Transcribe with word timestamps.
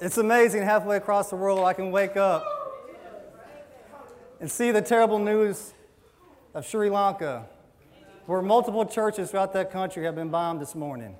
It's 0.00 0.16
amazing 0.16 0.62
halfway 0.62 0.96
across 0.96 1.28
the 1.28 1.34
world 1.34 1.58
I 1.64 1.72
can 1.72 1.90
wake 1.90 2.16
up 2.16 2.46
and 4.38 4.48
see 4.48 4.70
the 4.70 4.80
terrible 4.80 5.18
news 5.18 5.74
of 6.54 6.64
Sri 6.64 6.88
Lanka, 6.88 7.46
where 8.26 8.40
multiple 8.40 8.86
churches 8.86 9.32
throughout 9.32 9.52
that 9.54 9.72
country 9.72 10.04
have 10.04 10.14
been 10.14 10.28
bombed 10.28 10.60
this 10.60 10.76
morning. 10.76 11.16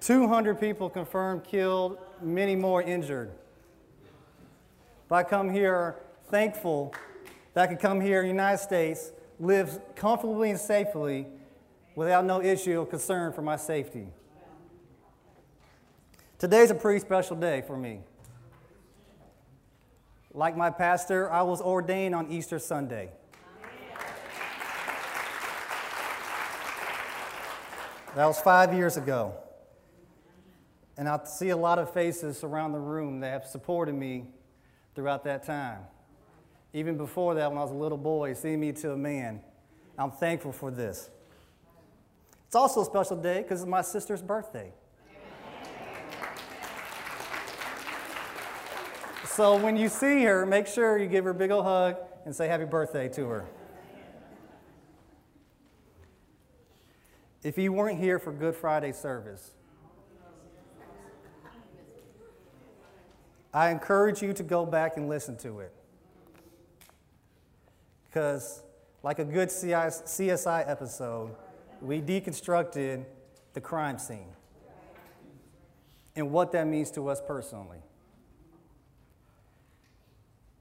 200 0.00 0.58
people 0.58 0.90
confirmed 0.90 1.44
killed, 1.44 1.96
many 2.20 2.56
more 2.56 2.82
injured. 2.82 3.30
But 5.08 5.14
I 5.14 5.22
come 5.22 5.48
here 5.48 5.94
thankful 6.30 6.92
that 7.52 7.62
I 7.62 7.66
can 7.68 7.76
come 7.76 8.00
here 8.00 8.18
in 8.18 8.24
the 8.24 8.32
United 8.32 8.64
States, 8.64 9.12
live 9.38 9.78
comfortably 9.94 10.50
and 10.50 10.58
safely 10.58 11.28
without 11.94 12.24
no 12.24 12.42
issue 12.42 12.80
or 12.80 12.86
concern 12.86 13.32
for 13.32 13.42
my 13.42 13.54
safety. 13.54 14.08
Today's 16.38 16.70
a 16.70 16.74
pretty 16.74 16.98
special 16.98 17.36
day 17.36 17.62
for 17.66 17.76
me. 17.76 18.00
Like 20.32 20.56
my 20.56 20.70
pastor, 20.70 21.30
I 21.30 21.42
was 21.42 21.60
ordained 21.60 22.14
on 22.14 22.30
Easter 22.30 22.58
Sunday. 22.58 23.10
That 28.16 28.26
was 28.26 28.40
five 28.40 28.74
years 28.74 28.96
ago. 28.96 29.34
And 30.96 31.08
I 31.08 31.20
see 31.24 31.50
a 31.50 31.56
lot 31.56 31.78
of 31.78 31.92
faces 31.92 32.44
around 32.44 32.72
the 32.72 32.78
room 32.78 33.20
that 33.20 33.30
have 33.30 33.46
supported 33.46 33.94
me 33.94 34.26
throughout 34.94 35.24
that 35.24 35.44
time. 35.44 35.80
Even 36.72 36.96
before 36.96 37.34
that, 37.34 37.48
when 37.48 37.58
I 37.58 37.62
was 37.62 37.70
a 37.70 37.76
little 37.76 37.98
boy, 37.98 38.34
seeing 38.34 38.60
me 38.60 38.72
to 38.72 38.92
a 38.92 38.96
man. 38.96 39.40
I'm 39.96 40.10
thankful 40.10 40.52
for 40.52 40.72
this. 40.72 41.10
It's 42.46 42.56
also 42.56 42.82
a 42.82 42.84
special 42.84 43.16
day 43.16 43.42
because 43.42 43.62
it's 43.62 43.68
my 43.68 43.82
sister's 43.82 44.22
birthday. 44.22 44.72
So 49.34 49.56
when 49.56 49.76
you 49.76 49.88
see 49.88 50.22
her, 50.22 50.46
make 50.46 50.68
sure 50.68 50.96
you 50.96 51.08
give 51.08 51.24
her 51.24 51.32
a 51.32 51.34
big 51.34 51.50
old 51.50 51.64
hug 51.64 51.96
and 52.24 52.32
say 52.34 52.46
happy 52.46 52.66
birthday 52.66 53.08
to 53.08 53.26
her. 53.26 53.44
If 57.42 57.58
you 57.58 57.72
weren't 57.72 57.98
here 57.98 58.20
for 58.20 58.32
Good 58.32 58.54
Friday 58.54 58.92
service, 58.92 59.56
I 63.52 63.70
encourage 63.70 64.22
you 64.22 64.32
to 64.34 64.44
go 64.44 64.64
back 64.64 64.96
and 64.96 65.08
listen 65.08 65.36
to 65.38 65.58
it. 65.58 65.72
Because, 68.06 68.62
like 69.02 69.18
a 69.18 69.24
good 69.24 69.48
CSI 69.48 70.70
episode, 70.70 71.34
we 71.82 72.00
deconstructed 72.00 73.04
the 73.52 73.60
crime 73.60 73.98
scene 73.98 74.30
and 76.14 76.30
what 76.30 76.52
that 76.52 76.68
means 76.68 76.92
to 76.92 77.08
us 77.08 77.20
personally. 77.20 77.78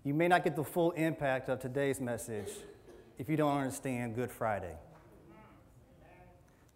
You 0.05 0.13
may 0.13 0.27
not 0.27 0.43
get 0.43 0.57
the 0.57 0.63
full 0.65 0.91
impact 0.91 1.47
of 1.47 1.59
today's 1.59 2.01
message 2.01 2.49
if 3.17 3.29
you 3.29 3.37
don't 3.37 3.55
understand 3.55 4.15
Good 4.15 4.31
Friday. 4.31 4.75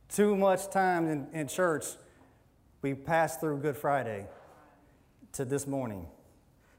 Too 0.07 0.37
much 0.37 0.69
time 0.69 1.09
in, 1.09 1.27
in 1.33 1.47
church, 1.49 1.85
we 2.81 2.93
pass 2.93 3.35
through 3.35 3.57
Good 3.57 3.75
Friday 3.75 4.27
to 5.33 5.43
this 5.43 5.67
morning. 5.67 6.07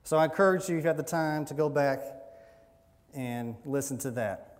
So 0.04 0.16
I 0.16 0.24
encourage 0.24 0.70
you, 0.70 0.78
if 0.78 0.84
you 0.84 0.88
have 0.88 0.96
the 0.96 1.02
time, 1.02 1.44
to 1.46 1.54
go 1.54 1.68
back 1.68 2.00
and 3.14 3.54
listen 3.66 3.98
to 3.98 4.10
that. 4.12 4.56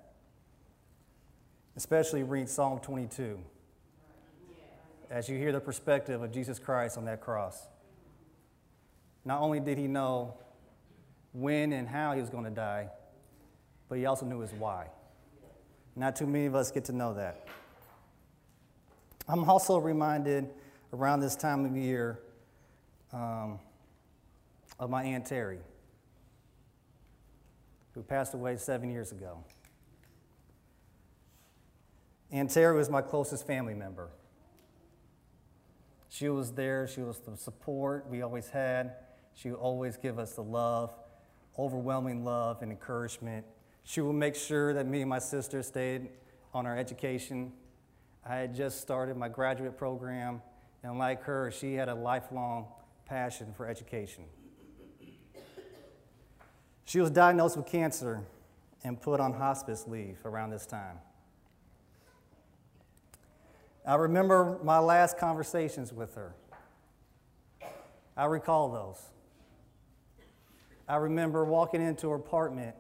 Especially 1.75 2.22
read 2.22 2.50
Psalm 2.50 2.81
22 2.81 3.39
as 5.11 5.27
you 5.27 5.39
hear 5.39 5.53
the 5.53 5.61
perspective 5.61 6.22
of 6.22 6.31
Jesus 6.33 6.59
Christ 6.59 6.98
on 6.98 7.06
that 7.06 7.22
cross. 7.22 7.66
Not 9.25 9.41
only 9.41 9.59
did 9.59 9.78
he 9.78 9.86
know 9.86 10.34
when 11.33 11.72
and 11.72 11.89
how 11.89 12.15
he 12.15 12.21
was 12.21 12.31
going 12.31 12.44
to 12.44 12.50
die, 12.50 12.89
but 13.89 13.99
he 13.99 14.06
also 14.06 14.27
knew 14.27 14.41
his 14.41 14.53
why. 14.53 14.87
Not 15.97 16.16
too 16.16 16.27
many 16.27 16.47
of 16.47 16.55
us 16.55 16.71
get 16.71 16.84
to 16.87 16.93
know 16.93 17.15
that. 17.15 17.47
I'm 19.28 19.44
also 19.44 19.78
reminded 19.78 20.49
around 20.93 21.21
this 21.21 21.37
time 21.37 21.65
of 21.65 21.77
year 21.77 22.21
um, 23.12 23.59
of 24.78 24.91
my 24.91 25.03
Aunt 25.03 25.27
Terry, 25.27 25.59
who 27.93 28.03
passed 28.03 28.34
away 28.34 28.56
seven 28.56 28.91
years 28.91 29.12
ago. 29.12 29.45
Aunt 32.31 32.50
Terry 32.50 32.77
was 32.77 32.91
my 32.91 33.03
closest 33.03 33.47
family 33.47 33.75
member. 33.75 34.09
She 36.09 36.28
was 36.28 36.53
there, 36.53 36.87
she 36.87 37.00
was 37.00 37.19
the 37.19 37.37
support 37.37 38.06
we 38.09 38.22
always 38.22 38.49
had. 38.49 38.95
She 39.34 39.50
would 39.50 39.59
always 39.59 39.97
give 39.97 40.19
us 40.19 40.33
the 40.33 40.43
love, 40.43 40.93
overwhelming 41.59 42.25
love 42.25 42.63
and 42.63 42.71
encouragement. 42.71 43.45
She 43.85 44.01
would 44.01 44.15
make 44.15 44.35
sure 44.35 44.73
that 44.75 44.87
me 44.87 45.01
and 45.01 45.11
my 45.11 45.19
sister 45.19 45.63
stayed 45.63 46.09
on 46.55 46.67
our 46.67 46.77
education. 46.77 47.53
I 48.25 48.37
had 48.37 48.55
just 48.55 48.81
started 48.81 49.17
my 49.17 49.29
graduate 49.29 49.77
program, 49.77 50.43
and 50.83 50.99
like 50.99 51.23
her, 51.23 51.51
she 51.51 51.75
had 51.75 51.89
a 51.89 51.95
lifelong 51.95 52.67
passion 53.07 53.53
for 53.57 53.67
education. 53.67 54.25
She 56.85 57.01
was 57.01 57.11
diagnosed 57.11 57.57
with 57.57 57.67
cancer 57.67 58.23
and 58.85 59.01
put 59.01 59.21
on 59.21 59.33
hospice 59.35 59.87
leave 59.87 60.19
around 60.25 60.51
this 60.51 60.67
time. 60.67 60.99
I 63.87 63.95
remember 63.95 64.59
my 64.63 64.79
last 64.79 65.19
conversations 65.19 65.93
with 65.93 66.15
her. 66.15 66.35
I 68.17 68.27
recall 68.27 68.71
those. 68.71 69.01
I 70.88 70.97
remember 70.97 71.44
walking 71.44 71.82
into 71.82 72.09
her 72.09 72.16
apartment, 72.16 72.75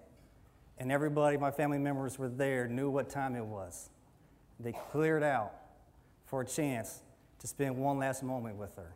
and 0.78 0.90
everybody, 0.90 1.36
my 1.36 1.50
family 1.50 1.78
members 1.78 2.18
were 2.18 2.28
there, 2.28 2.66
knew 2.66 2.88
what 2.88 3.10
time 3.10 3.36
it 3.36 3.44
was. 3.44 3.90
They 4.58 4.72
cleared 4.90 5.22
out 5.22 5.52
for 6.24 6.40
a 6.40 6.46
chance 6.46 7.02
to 7.40 7.46
spend 7.46 7.76
one 7.76 7.98
last 7.98 8.22
moment 8.22 8.56
with 8.56 8.74
her. 8.76 8.94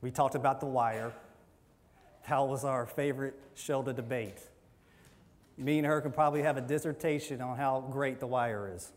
We 0.00 0.12
talked 0.12 0.36
about 0.36 0.60
The 0.60 0.66
Wire. 0.66 1.12
That 2.28 2.46
was 2.46 2.64
our 2.64 2.86
favorite 2.86 3.34
show 3.54 3.82
to 3.82 3.92
debate. 3.92 4.38
Me 5.56 5.78
and 5.78 5.86
her 5.86 6.00
could 6.00 6.14
probably 6.14 6.42
have 6.42 6.56
a 6.56 6.60
dissertation 6.60 7.40
on 7.40 7.56
how 7.56 7.80
great 7.90 8.20
The 8.20 8.28
Wire 8.28 8.72
is. 8.76 8.92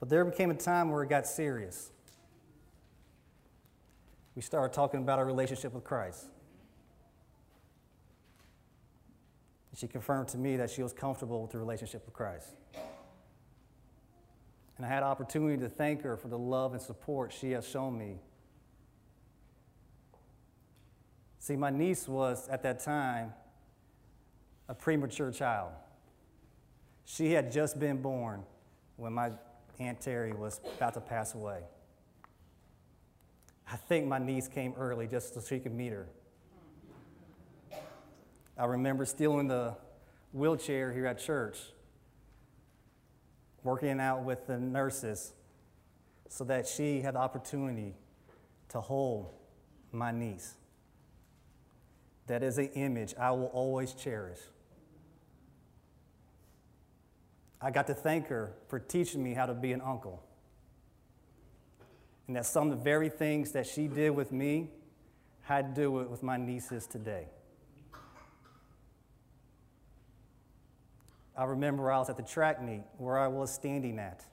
But 0.00 0.08
there 0.08 0.24
became 0.24 0.50
a 0.50 0.54
time 0.54 0.90
where 0.90 1.04
it 1.04 1.08
got 1.08 1.26
serious. 1.26 1.92
We 4.34 4.42
started 4.42 4.72
talking 4.72 5.00
about 5.00 5.18
our 5.18 5.24
relationship 5.24 5.72
with 5.72 5.84
Christ. 5.84 6.26
she 9.76 9.88
confirmed 9.88 10.28
to 10.28 10.36
me 10.36 10.58
that 10.58 10.68
she 10.68 10.82
was 10.82 10.92
comfortable 10.92 11.40
with 11.40 11.52
the 11.52 11.58
relationship 11.58 12.04
with 12.04 12.12
Christ. 12.12 12.48
And 14.76 14.84
I 14.84 14.88
had 14.90 15.02
opportunity 15.02 15.56
to 15.62 15.70
thank 15.70 16.02
her 16.02 16.18
for 16.18 16.28
the 16.28 16.36
love 16.36 16.74
and 16.74 16.82
support 16.82 17.32
she 17.32 17.52
has 17.52 17.66
shown 17.66 17.96
me 17.96 18.18
See, 21.40 21.56
my 21.56 21.70
niece 21.70 22.06
was 22.06 22.48
at 22.48 22.62
that 22.64 22.80
time 22.80 23.32
a 24.68 24.74
premature 24.74 25.32
child. 25.32 25.72
She 27.06 27.32
had 27.32 27.50
just 27.50 27.80
been 27.80 28.00
born 28.02 28.44
when 28.96 29.14
my 29.14 29.32
Aunt 29.78 30.00
Terry 30.02 30.32
was 30.32 30.60
about 30.76 30.94
to 30.94 31.00
pass 31.00 31.34
away. 31.34 31.62
I 33.72 33.76
think 33.76 34.06
my 34.06 34.18
niece 34.18 34.48
came 34.48 34.74
early 34.76 35.06
just 35.06 35.34
so 35.34 35.40
she 35.40 35.60
could 35.60 35.72
meet 35.72 35.92
her. 35.92 36.08
I 38.58 38.64
remember 38.64 39.06
stealing 39.06 39.46
the 39.46 39.76
wheelchair 40.32 40.92
here 40.92 41.06
at 41.06 41.18
church, 41.18 41.58
working 43.62 44.00
out 44.00 44.24
with 44.24 44.46
the 44.46 44.58
nurses 44.58 45.32
so 46.28 46.44
that 46.44 46.66
she 46.66 47.00
had 47.00 47.14
the 47.14 47.20
opportunity 47.20 47.94
to 48.70 48.80
hold 48.80 49.30
my 49.92 50.10
niece. 50.10 50.54
That 52.26 52.42
is 52.42 52.58
an 52.58 52.70
image 52.74 53.14
I 53.18 53.30
will 53.30 53.46
always 53.46 53.92
cherish. 53.92 54.38
I 57.60 57.70
got 57.70 57.86
to 57.88 57.94
thank 57.94 58.28
her 58.28 58.54
for 58.68 58.78
teaching 58.78 59.22
me 59.22 59.34
how 59.34 59.46
to 59.46 59.54
be 59.54 59.72
an 59.72 59.80
uncle. 59.80 60.22
And 62.30 62.36
that 62.36 62.46
some 62.46 62.70
of 62.70 62.78
the 62.78 62.84
very 62.84 63.08
things 63.08 63.50
that 63.50 63.66
she 63.66 63.88
did 63.88 64.10
with 64.10 64.30
me, 64.30 64.70
I 65.48 65.62
do 65.62 65.98
it 65.98 66.08
with 66.08 66.22
my 66.22 66.36
nieces 66.36 66.86
today. 66.86 67.26
I 71.36 71.42
remember 71.42 71.90
I 71.90 71.98
was 71.98 72.08
at 72.08 72.16
the 72.16 72.22
track 72.22 72.62
meet 72.62 72.82
where 72.98 73.18
I 73.18 73.26
was 73.26 73.52
standing 73.52 73.98
at 73.98 74.24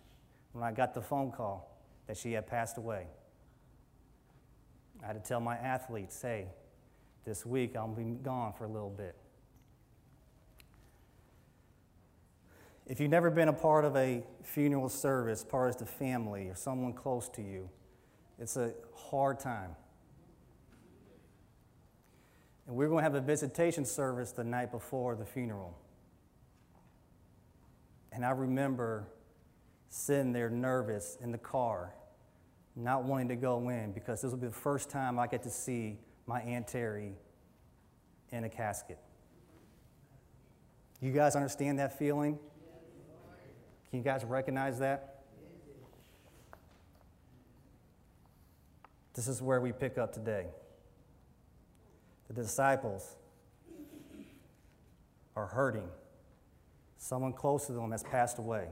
when 0.52 0.64
I 0.64 0.72
got 0.72 0.94
the 0.94 1.02
phone 1.02 1.32
call 1.32 1.76
that 2.06 2.18
she 2.18 2.34
had 2.34 2.46
passed 2.46 2.78
away. 2.78 3.08
I 5.04 5.08
had 5.08 5.14
to 5.14 5.28
tell 5.28 5.40
my 5.40 5.56
athletes, 5.56 6.22
hey, 6.22 6.50
this 7.26 7.48
week. 7.48 7.76
I'll 7.76 7.88
be 7.88 8.04
gone 8.04 8.54
for 8.54 8.66
a 8.66 8.70
little 8.70 8.92
bit. 8.92 9.16
If 12.86 13.00
you've 13.00 13.10
never 13.10 13.32
been 13.32 13.48
a 13.48 13.54
part 13.54 13.86
of 13.86 13.96
a 13.98 14.24
funeral 14.44 14.88
service, 14.88 15.44
part 15.44 15.72
of 15.72 15.78
the 15.78 15.88
family 15.88 16.48
or 16.48 16.54
someone 16.54 16.94
close 16.94 17.28
to 17.30 17.42
you, 17.42 17.72
it's 18.40 18.58
a 18.58 18.74
hard 18.96 19.40
time. 19.40 19.72
And 22.68 22.76
we're 22.76 22.90
going 22.90 23.00
to 23.00 23.04
have 23.04 23.16
a 23.16 23.26
visitation 23.26 23.86
service 23.86 24.32
the 24.32 24.44
night 24.44 24.72
before 24.72 25.16
the 25.16 25.26
funeral. 25.26 25.78
And 28.12 28.26
I 28.26 28.32
remember 28.32 29.08
sitting 29.90 30.34
there 30.34 30.50
nervous 30.50 31.18
in 31.22 31.32
the 31.32 31.38
car, 31.38 31.94
not 32.76 33.04
wanting 33.04 33.30
to 33.30 33.36
go 33.36 33.70
in 33.70 33.94
because 33.94 34.22
this 34.22 34.32
will 34.32 34.38
be 34.38 34.48
the 34.48 34.54
first 34.54 34.90
time 34.90 35.18
I 35.18 35.28
get 35.28 35.44
to 35.44 35.50
see 35.50 35.98
my 36.26 36.42
Aunt 36.42 36.68
Terry 36.68 37.14
in 38.32 38.44
a 38.44 38.50
casket. 38.50 39.00
You 41.00 41.12
guys 41.12 41.36
understand 41.36 41.80
that 41.80 41.98
feeling? 41.98 42.38
Can 43.90 44.00
you 44.00 44.04
guys 44.04 44.26
recognize 44.26 44.80
that? 44.80 45.17
This 49.18 49.28
is 49.28 49.42
where 49.42 49.60
we 49.60 49.72
pick 49.72 49.98
up 49.98 50.14
today. 50.14 50.46
The 52.28 52.36
disciples 52.36 53.16
are 55.36 55.48
hurting. 55.48 55.90
Someone 57.00 57.34
close 57.34 57.66
to 57.66 57.72
them 57.72 57.90
has 57.92 58.04
passed 58.04 58.38
away. 58.38 58.68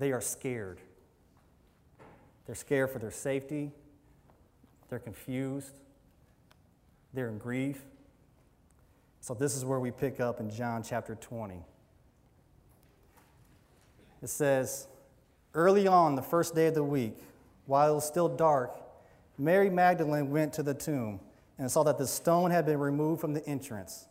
They 0.00 0.10
are 0.10 0.20
scared. 0.20 0.80
They're 2.44 2.56
scared 2.56 2.90
for 2.90 2.98
their 2.98 3.12
safety. 3.12 3.70
They're 4.88 4.98
confused. 4.98 5.78
They're 7.14 7.28
in 7.28 7.38
grief. 7.38 7.84
So, 9.20 9.32
this 9.32 9.54
is 9.54 9.64
where 9.64 9.78
we 9.78 9.92
pick 9.92 10.18
up 10.18 10.40
in 10.40 10.50
John 10.50 10.82
chapter 10.82 11.14
20. 11.14 11.62
It 14.20 14.28
says, 14.28 14.88
Early 15.54 15.86
on, 15.86 16.16
the 16.16 16.22
first 16.22 16.56
day 16.56 16.66
of 16.66 16.74
the 16.74 16.82
week, 16.82 17.16
while 17.66 17.90
it 17.90 17.94
was 17.94 18.06
still 18.06 18.28
dark, 18.28 18.76
Mary 19.38 19.70
Magdalene 19.70 20.30
went 20.30 20.52
to 20.54 20.62
the 20.62 20.74
tomb 20.74 21.20
and 21.58 21.70
saw 21.70 21.82
that 21.84 21.98
the 21.98 22.06
stone 22.06 22.50
had 22.50 22.66
been 22.66 22.78
removed 22.78 23.20
from 23.20 23.34
the 23.34 23.46
entrance. 23.46 24.06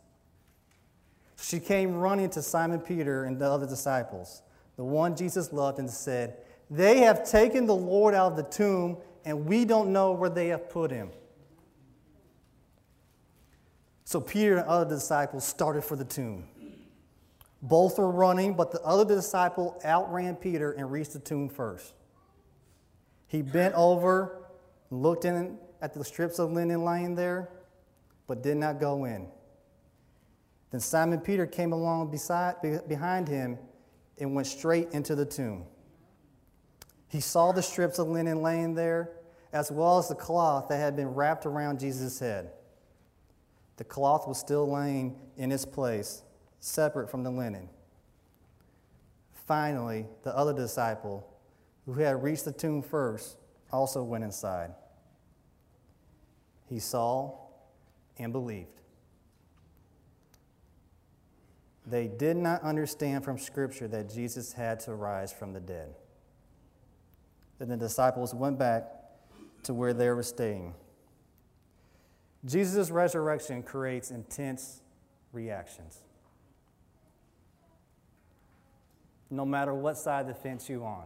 She 1.40 1.58
came 1.58 1.94
running 1.94 2.30
to 2.30 2.42
Simon 2.42 2.80
Peter 2.80 3.24
and 3.24 3.38
the 3.38 3.50
other 3.50 3.66
disciples, 3.66 4.42
the 4.76 4.84
one 4.84 5.16
Jesus 5.16 5.52
loved, 5.52 5.78
and 5.78 5.90
said, 5.90 6.36
They 6.70 7.00
have 7.00 7.28
taken 7.28 7.66
the 7.66 7.74
Lord 7.74 8.14
out 8.14 8.32
of 8.32 8.36
the 8.36 8.44
tomb, 8.44 8.96
and 9.24 9.46
we 9.46 9.64
don't 9.64 9.92
know 9.92 10.12
where 10.12 10.30
they 10.30 10.48
have 10.48 10.70
put 10.70 10.90
him. 10.90 11.10
So 14.04 14.20
Peter 14.20 14.58
and 14.58 14.68
other 14.68 14.88
disciples 14.94 15.44
started 15.44 15.82
for 15.84 15.96
the 15.96 16.04
tomb. 16.04 16.44
Both 17.62 17.98
were 17.98 18.10
running, 18.10 18.54
but 18.54 18.72
the 18.72 18.82
other 18.82 19.04
disciple 19.04 19.80
outran 19.84 20.36
Peter 20.36 20.72
and 20.72 20.90
reached 20.90 21.12
the 21.12 21.18
tomb 21.18 21.48
first. 21.48 21.94
He 23.32 23.40
bent 23.40 23.74
over, 23.74 24.42
looked 24.90 25.24
in 25.24 25.56
at 25.80 25.94
the 25.94 26.04
strips 26.04 26.38
of 26.38 26.52
linen 26.52 26.84
lying 26.84 27.14
there, 27.14 27.48
but 28.26 28.42
did 28.42 28.58
not 28.58 28.78
go 28.78 29.06
in. 29.06 29.26
Then 30.70 30.82
Simon 30.82 31.18
Peter 31.18 31.46
came 31.46 31.72
along 31.72 32.10
beside, 32.10 32.56
behind 32.86 33.28
him 33.28 33.56
and 34.20 34.34
went 34.34 34.48
straight 34.48 34.90
into 34.92 35.14
the 35.14 35.24
tomb. 35.24 35.64
He 37.08 37.20
saw 37.20 37.52
the 37.52 37.62
strips 37.62 37.98
of 37.98 38.06
linen 38.06 38.42
laying 38.42 38.74
there, 38.74 39.12
as 39.54 39.72
well 39.72 39.96
as 39.96 40.08
the 40.08 40.14
cloth 40.14 40.68
that 40.68 40.76
had 40.76 40.94
been 40.94 41.08
wrapped 41.08 41.46
around 41.46 41.80
Jesus' 41.80 42.18
head. 42.18 42.50
The 43.78 43.84
cloth 43.84 44.28
was 44.28 44.38
still 44.38 44.70
laying 44.70 45.18
in 45.38 45.50
its 45.52 45.64
place, 45.64 46.22
separate 46.60 47.10
from 47.10 47.22
the 47.22 47.30
linen. 47.30 47.70
Finally, 49.32 50.04
the 50.22 50.36
other 50.36 50.52
disciple, 50.52 51.31
who 51.86 51.94
had 51.94 52.22
reached 52.22 52.44
the 52.44 52.52
tomb 52.52 52.82
first, 52.82 53.36
also 53.70 54.02
went 54.02 54.24
inside. 54.24 54.70
He 56.68 56.78
saw 56.78 57.34
and 58.18 58.32
believed. 58.32 58.68
They 61.86 62.06
did 62.06 62.36
not 62.36 62.62
understand 62.62 63.24
from 63.24 63.38
Scripture 63.38 63.88
that 63.88 64.12
Jesus 64.12 64.52
had 64.52 64.80
to 64.80 64.94
rise 64.94 65.32
from 65.32 65.52
the 65.52 65.60
dead. 65.60 65.94
Then 67.58 67.68
the 67.68 67.76
disciples 67.76 68.34
went 68.34 68.58
back 68.58 68.84
to 69.64 69.74
where 69.74 69.92
they 69.92 70.08
were 70.10 70.22
staying. 70.22 70.74
Jesus' 72.44 72.90
resurrection 72.90 73.62
creates 73.62 74.10
intense 74.10 74.80
reactions. 75.32 75.98
No 79.30 79.44
matter 79.44 79.72
what 79.72 79.96
side 79.96 80.22
of 80.22 80.26
the 80.28 80.34
fence 80.34 80.68
you're 80.68 80.84
on, 80.84 81.04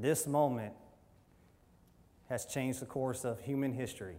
this 0.00 0.26
moment 0.26 0.72
has 2.28 2.46
changed 2.46 2.80
the 2.80 2.86
course 2.86 3.24
of 3.24 3.40
human 3.40 3.72
history. 3.72 4.16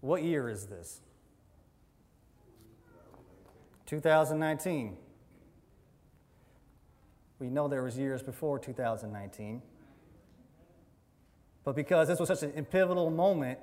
What 0.00 0.22
year 0.22 0.48
is 0.48 0.66
this? 0.66 1.00
2019. 3.86 4.96
We 7.38 7.48
know 7.48 7.68
there 7.68 7.82
was 7.82 7.96
years 7.96 8.22
before 8.22 8.58
2019. 8.58 9.62
But 11.64 11.76
because 11.76 12.08
this 12.08 12.18
was 12.18 12.28
such 12.28 12.42
a 12.42 12.62
pivotal 12.62 13.10
moment, 13.10 13.58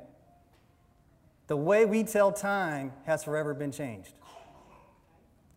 the 1.48 1.58
way 1.58 1.86
we 1.86 2.04
tell 2.04 2.32
time 2.32 2.92
has 3.06 3.24
forever 3.24 3.54
been 3.54 3.72
changed. 3.72 4.14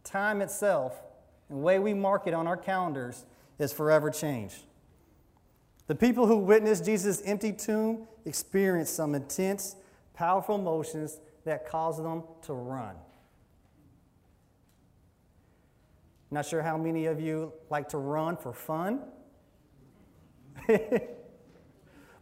Time 0.04 0.42
itself, 0.42 1.00
the 1.48 1.56
way 1.56 1.78
we 1.78 1.94
mark 1.94 2.26
it 2.26 2.34
on 2.34 2.46
our 2.46 2.56
calendars, 2.56 3.24
is 3.58 3.72
forever 3.72 4.10
changed. 4.10 4.62
The 5.86 5.94
people 5.94 6.26
who 6.26 6.38
witnessed 6.38 6.84
Jesus' 6.84 7.22
empty 7.24 7.52
tomb 7.52 8.06
experienced 8.24 8.94
some 8.94 9.14
intense, 9.14 9.76
powerful 10.14 10.56
emotions 10.56 11.18
that 11.44 11.66
caused 11.66 12.02
them 12.04 12.22
to 12.42 12.52
run. 12.52 12.94
Not 16.30 16.44
sure 16.44 16.60
how 16.60 16.76
many 16.76 17.06
of 17.06 17.20
you 17.20 17.52
like 17.70 17.88
to 17.90 17.98
run 17.98 18.36
for 18.36 18.52
fun. 18.52 19.00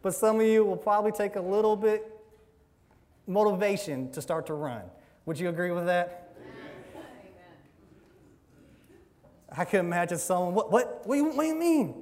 but 0.01 0.13
some 0.13 0.39
of 0.39 0.45
you 0.45 0.63
will 0.63 0.77
probably 0.77 1.11
take 1.11 1.35
a 1.35 1.41
little 1.41 1.75
bit 1.75 2.09
motivation 3.27 4.09
to 4.11 4.21
start 4.21 4.45
to 4.47 4.53
run. 4.53 4.83
Would 5.25 5.37
you 5.37 5.49
agree 5.49 5.71
with 5.71 5.87
that? 5.87 6.33
Amen. 9.46 9.46
I 9.57 9.65
can 9.65 9.79
imagine 9.79 10.17
someone, 10.19 10.53
what, 10.53 10.71
what, 10.71 11.05
what, 11.05 11.15
do 11.15 11.21
you, 11.21 11.25
what 11.29 11.43
do 11.43 11.47
you 11.47 11.55
mean? 11.55 11.95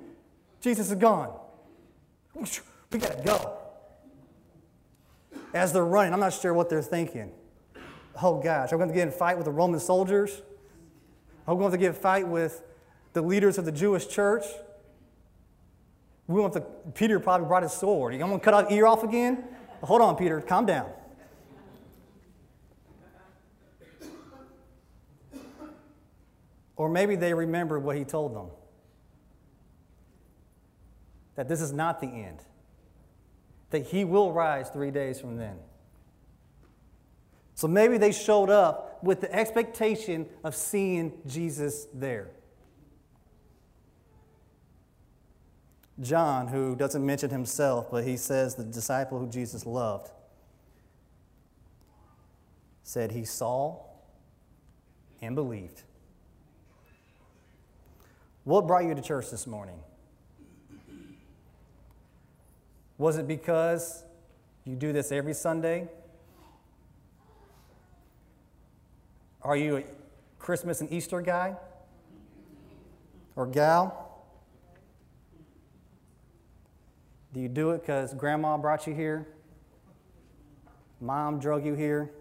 Jesus 0.59 0.89
is 0.89 0.95
gone. 0.97 1.33
We 2.35 2.99
got 2.99 3.17
to 3.17 3.23
go. 3.23 3.57
As 5.53 5.71
they're 5.71 5.85
running, 5.85 6.13
I'm 6.13 6.19
not 6.19 6.33
sure 6.33 6.53
what 6.53 6.69
they're 6.69 6.81
thinking. 6.81 7.31
Oh 8.21 8.41
gosh, 8.41 8.71
I'm 8.71 8.77
to 8.89 8.93
get 8.93 9.03
in 9.03 9.09
a 9.09 9.11
fight 9.11 9.37
with 9.37 9.45
the 9.45 9.51
Roman 9.51 9.79
soldiers? 9.79 10.41
We 11.47 11.55
going 11.55 11.71
to 11.71 11.77
get 11.77 11.91
a 11.91 11.93
fight 11.93 12.27
with 12.27 12.61
the 13.13 13.21
leaders 13.21 13.57
of 13.57 13.65
the 13.65 13.71
Jewish 13.71 14.07
church? 14.07 14.43
We 16.27 16.41
want 16.41 16.53
to, 16.53 16.61
Peter 16.93 17.19
probably 17.19 17.47
brought 17.47 17.63
his 17.63 17.73
sword. 17.73 18.13
You 18.13 18.19
to 18.41 18.45
cut 18.45 18.53
out 18.53 18.71
ear 18.71 18.87
off 18.87 19.03
again? 19.03 19.43
Hold 19.81 20.01
on, 20.01 20.15
Peter, 20.15 20.41
calm 20.41 20.65
down. 20.65 20.89
Or 26.75 26.89
maybe 26.89 27.15
they 27.15 27.33
remember 27.33 27.79
what 27.79 27.95
he 27.95 28.03
told 28.03 28.35
them 28.35 28.47
that 31.35 31.47
this 31.47 31.61
is 31.61 31.71
not 31.71 31.99
the 31.99 32.07
end, 32.07 32.39
that 33.69 33.85
he 33.85 34.05
will 34.05 34.31
rise 34.31 34.69
three 34.69 34.91
days 34.91 35.19
from 35.19 35.37
then. 35.37 35.57
So 37.55 37.67
maybe 37.67 37.97
they 37.97 38.11
showed 38.11 38.49
up 38.49 39.01
with 39.03 39.21
the 39.21 39.33
expectation 39.33 40.27
of 40.43 40.55
seeing 40.55 41.13
Jesus 41.25 41.87
there. 41.93 42.31
John, 46.01 46.47
who 46.47 46.75
doesn't 46.75 47.05
mention 47.05 47.29
himself, 47.29 47.89
but 47.89 48.03
he 48.03 48.17
says 48.17 48.55
the 48.55 48.65
disciple 48.65 49.19
who 49.19 49.27
Jesus 49.27 49.65
loved, 49.65 50.11
said 52.83 53.11
he 53.11 53.23
saw 53.23 53.77
and 55.21 55.35
believed. 55.35 55.83
What 58.45 58.67
brought 58.67 58.85
you 58.85 58.93
to 58.93 59.01
church 59.01 59.31
this 59.31 59.47
morning? 59.47 59.79
Was 62.99 63.17
it 63.17 63.27
because 63.27 64.03
you 64.65 64.75
do 64.75 64.93
this 64.93 65.11
every 65.11 65.33
Sunday? 65.33 65.89
Are 69.41 69.57
you 69.57 69.77
a 69.77 69.83
Christmas 70.37 70.79
and 70.79 70.91
Easter 70.93 71.21
guy 71.21 71.55
or 73.35 73.47
gal? 73.47 74.21
Do 77.33 77.39
you 77.39 77.49
do 77.49 77.71
it 77.71 77.81
because 77.81 78.13
grandma 78.13 78.57
brought 78.57 78.85
you 78.85 78.93
here? 78.93 79.27
Mom 81.01 81.39
drug 81.39 81.65
you 81.65 81.73
here? 81.73 82.11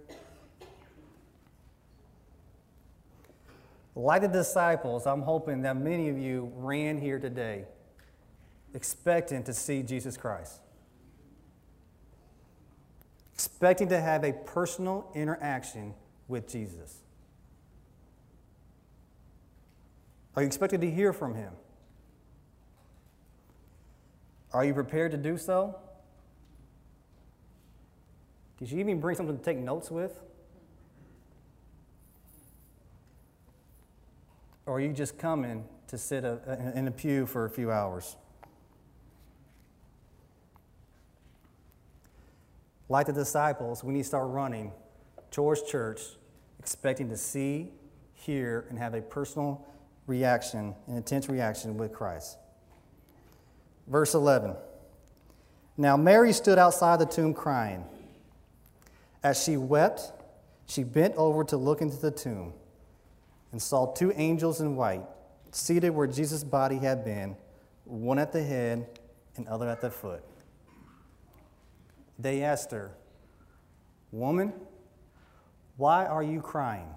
Like 3.96 4.22
the 4.22 4.28
disciples, 4.28 5.06
I'm 5.06 5.22
hoping 5.22 5.62
that 5.62 5.76
many 5.76 6.08
of 6.08 6.18
you 6.18 6.52
ran 6.56 7.00
here 7.00 7.18
today 7.18 7.64
expecting 8.74 9.44
to 9.44 9.54
see 9.54 9.82
Jesus 9.82 10.16
Christ, 10.16 10.60
expecting 13.32 13.88
to 13.90 14.00
have 14.00 14.24
a 14.24 14.32
personal 14.32 15.10
interaction 15.14 15.94
with 16.26 16.48
Jesus. 16.48 17.02
Are 20.34 20.42
you 20.42 20.46
expected 20.46 20.80
to 20.80 20.90
hear 20.90 21.12
from 21.12 21.36
him? 21.36 21.52
Are 24.52 24.64
you 24.64 24.74
prepared 24.74 25.12
to 25.12 25.16
do 25.16 25.38
so? 25.38 25.76
Did 28.58 28.70
you 28.70 28.80
even 28.80 28.98
bring 28.98 29.16
something 29.16 29.36
to 29.36 29.44
take 29.44 29.58
notes 29.58 29.90
with? 29.90 30.20
Or 34.66 34.76
are 34.76 34.80
you 34.80 34.92
just 34.92 35.18
coming 35.18 35.64
to 35.88 35.98
sit 35.98 36.24
a, 36.24 36.72
in 36.74 36.88
a 36.88 36.90
pew 36.90 37.26
for 37.26 37.44
a 37.44 37.50
few 37.50 37.70
hours? 37.70 38.16
Like 42.88 43.06
the 43.06 43.12
disciples, 43.12 43.82
we 43.82 43.92
need 43.92 44.02
to 44.02 44.08
start 44.08 44.28
running 44.28 44.72
towards 45.30 45.62
church, 45.62 46.00
expecting 46.58 47.08
to 47.10 47.16
see, 47.16 47.72
hear, 48.14 48.66
and 48.68 48.78
have 48.78 48.94
a 48.94 49.02
personal 49.02 49.66
reaction, 50.06 50.74
an 50.86 50.96
intense 50.96 51.28
reaction 51.28 51.76
with 51.76 51.92
Christ. 51.92 52.38
Verse 53.86 54.14
11 54.14 54.54
Now 55.76 55.96
Mary 55.96 56.32
stood 56.32 56.58
outside 56.58 57.00
the 57.00 57.06
tomb 57.06 57.34
crying. 57.34 57.84
As 59.22 59.42
she 59.42 59.56
wept, 59.56 60.12
she 60.66 60.84
bent 60.84 61.14
over 61.16 61.44
to 61.44 61.56
look 61.56 61.80
into 61.80 61.96
the 61.96 62.10
tomb 62.10 62.52
and 63.54 63.62
saw 63.62 63.86
two 63.86 64.12
angels 64.16 64.60
in 64.60 64.74
white 64.74 65.04
seated 65.52 65.90
where 65.90 66.08
Jesus' 66.08 66.42
body 66.42 66.78
had 66.78 67.04
been, 67.04 67.36
one 67.84 68.18
at 68.18 68.32
the 68.32 68.42
head 68.42 68.98
and 69.36 69.46
other 69.46 69.68
at 69.68 69.80
the 69.80 69.92
foot. 69.92 70.24
They 72.18 72.42
asked 72.42 72.72
her, 72.72 72.90
Woman, 74.10 74.52
why 75.76 76.04
are 76.04 76.22
you 76.24 76.40
crying? 76.40 76.88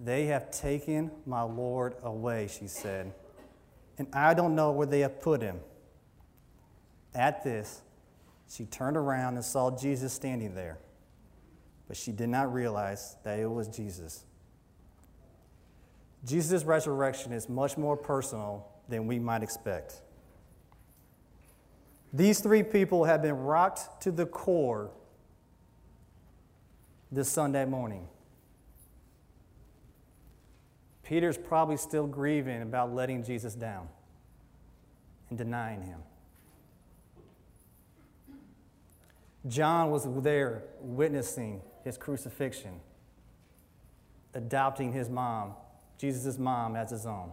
They 0.00 0.26
have 0.26 0.52
taken 0.52 1.10
my 1.26 1.42
Lord 1.42 1.96
away, 2.04 2.46
she 2.46 2.68
said, 2.68 3.12
and 3.98 4.06
I 4.12 4.34
don't 4.34 4.54
know 4.54 4.70
where 4.70 4.86
they 4.86 5.00
have 5.00 5.20
put 5.20 5.42
him. 5.42 5.58
At 7.12 7.42
this, 7.42 7.82
she 8.48 8.66
turned 8.66 8.96
around 8.96 9.34
and 9.34 9.44
saw 9.44 9.76
Jesus 9.76 10.12
standing 10.12 10.54
there, 10.54 10.78
but 11.88 11.96
she 11.96 12.12
did 12.12 12.28
not 12.28 12.54
realize 12.54 13.16
that 13.24 13.40
it 13.40 13.50
was 13.50 13.66
Jesus. 13.66 14.24
Jesus' 16.26 16.64
resurrection 16.64 17.32
is 17.32 17.48
much 17.48 17.76
more 17.76 17.96
personal 17.96 18.66
than 18.88 19.06
we 19.06 19.18
might 19.18 19.42
expect. 19.42 20.00
These 22.12 22.40
three 22.40 22.62
people 22.62 23.04
have 23.04 23.22
been 23.22 23.36
rocked 23.36 24.02
to 24.02 24.12
the 24.12 24.24
core 24.24 24.90
this 27.10 27.28
Sunday 27.28 27.64
morning. 27.64 28.06
Peter's 31.02 31.36
probably 31.36 31.76
still 31.76 32.06
grieving 32.06 32.62
about 32.62 32.94
letting 32.94 33.22
Jesus 33.22 33.54
down 33.54 33.88
and 35.28 35.36
denying 35.36 35.82
him. 35.82 36.00
John 39.46 39.90
was 39.90 40.06
there 40.22 40.62
witnessing 40.80 41.60
his 41.82 41.98
crucifixion, 41.98 42.80
adopting 44.32 44.92
his 44.92 45.10
mom, 45.10 45.54
Jesus' 45.98 46.38
mom, 46.38 46.76
as 46.76 46.90
his 46.90 47.06
own. 47.06 47.32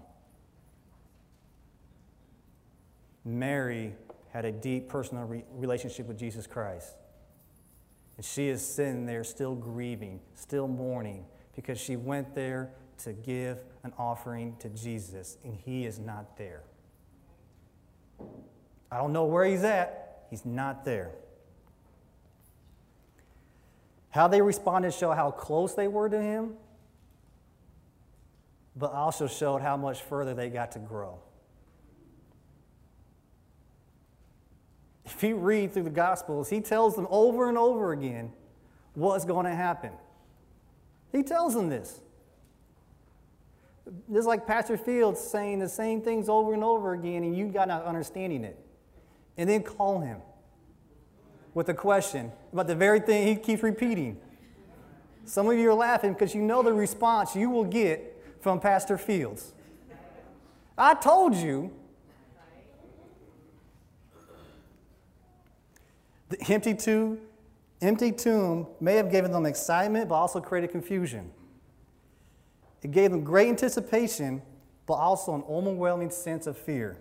Mary 3.24 3.94
had 4.32 4.46
a 4.46 4.52
deep 4.52 4.90
personal 4.90 5.26
re- 5.26 5.44
relationship 5.52 6.08
with 6.08 6.18
Jesus 6.18 6.48
Christ. 6.48 6.96
And 8.18 8.26
she 8.26 8.50
is 8.50 8.66
sitting 8.66 9.06
there 9.06 9.24
still 9.24 9.56
grieving, 9.56 10.20
still 10.36 10.68
mourning, 10.68 11.26
because 11.56 11.80
she 11.80 11.96
went 11.96 12.34
there 12.36 12.72
to 13.00 13.14
give 13.14 13.60
an 13.84 13.94
offering 13.98 14.56
to 14.60 14.70
Jesus, 14.70 15.38
and 15.44 15.56
he 15.56 15.86
is 15.86 16.00
not 16.00 16.38
there. 16.38 16.64
I 18.92 18.98
don't 18.98 19.14
know 19.14 19.26
where 19.26 19.46
he's 19.46 19.64
at, 19.64 20.26
he's 20.30 20.46
not 20.46 20.86
there. 20.86 21.12
How 24.12 24.28
they 24.28 24.42
responded 24.42 24.94
showed 24.94 25.16
how 25.16 25.32
close 25.32 25.74
they 25.74 25.88
were 25.88 26.10
to 26.10 26.22
him, 26.22 26.54
but 28.76 28.94
also 28.94 29.28
showed 29.28 29.62
how 29.62 29.78
much 29.78 30.02
further 30.02 30.34
they 30.34 30.50
got 30.50 30.72
to 30.74 30.80
grow. 30.80 31.20
If 35.06 35.24
you 35.24 35.36
read 35.36 35.74
through 35.74 35.84
the 35.84 35.90
Gospels, 35.90 36.50
he 36.50 36.62
tells 36.62 36.96
them 36.96 37.08
over 37.10 37.50
and 37.50 37.58
over 37.58 37.92
again 37.92 38.32
what's 38.94 39.26
going 39.26 39.46
to 39.46 39.54
happen. 39.54 39.92
He 41.12 41.24
tells 41.24 41.54
them 41.54 41.70
this. 41.70 42.00
Just 44.12 44.28
like 44.28 44.48
Pastor 44.48 44.78
Fields 44.78 45.20
saying 45.20 45.60
the 45.60 45.68
same 45.68 46.02
things 46.02 46.30
over 46.30 46.54
and 46.54 46.64
over 46.64 46.94
again, 46.94 47.24
and 47.24 47.36
you 47.36 47.48
got 47.48 47.68
not 47.68 47.84
understanding 47.84 48.44
it. 48.44 48.58
And 49.38 49.50
then 49.50 49.64
call 49.64 50.00
him 50.00 50.20
with 51.54 51.68
a 51.70 51.74
question 51.74 52.32
about 52.54 52.68
the 52.68 52.76
very 52.76 53.00
thing 53.00 53.28
he 53.28 53.36
keeps 53.36 53.64
repeating. 53.64 54.18
Some 55.26 55.50
of 55.50 55.58
you 55.58 55.70
are 55.70 55.76
laughing 55.76 56.14
because 56.14 56.34
you 56.34 56.42
know 56.42 56.64
the 56.64 56.74
response 56.74 57.36
you 57.36 57.50
will 57.50 57.66
get 57.66 58.11
from 58.42 58.60
Pastor 58.60 58.98
Fields. 58.98 59.54
I 60.78 60.96
told 60.96 61.36
you. 61.36 61.72
The 66.30 66.54
empty 66.54 66.74
tomb, 66.74 67.20
empty 67.82 68.12
tomb 68.14 68.66
may 68.80 68.96
have 68.96 69.12
given 69.12 69.32
them 69.32 69.46
excitement, 69.46 70.08
but 70.08 70.16
also 70.16 70.40
created 70.40 70.72
confusion. 70.72 71.30
It 72.82 72.92
gave 72.92 73.12
them 73.12 73.24
great 73.24 73.50
anticipation, 73.50 74.42
but 74.86 74.94
also 74.94 75.36
an 75.36 75.44
overwhelming 75.48 76.10
sense 76.10 76.48
of 76.48 76.58
fear 76.58 76.98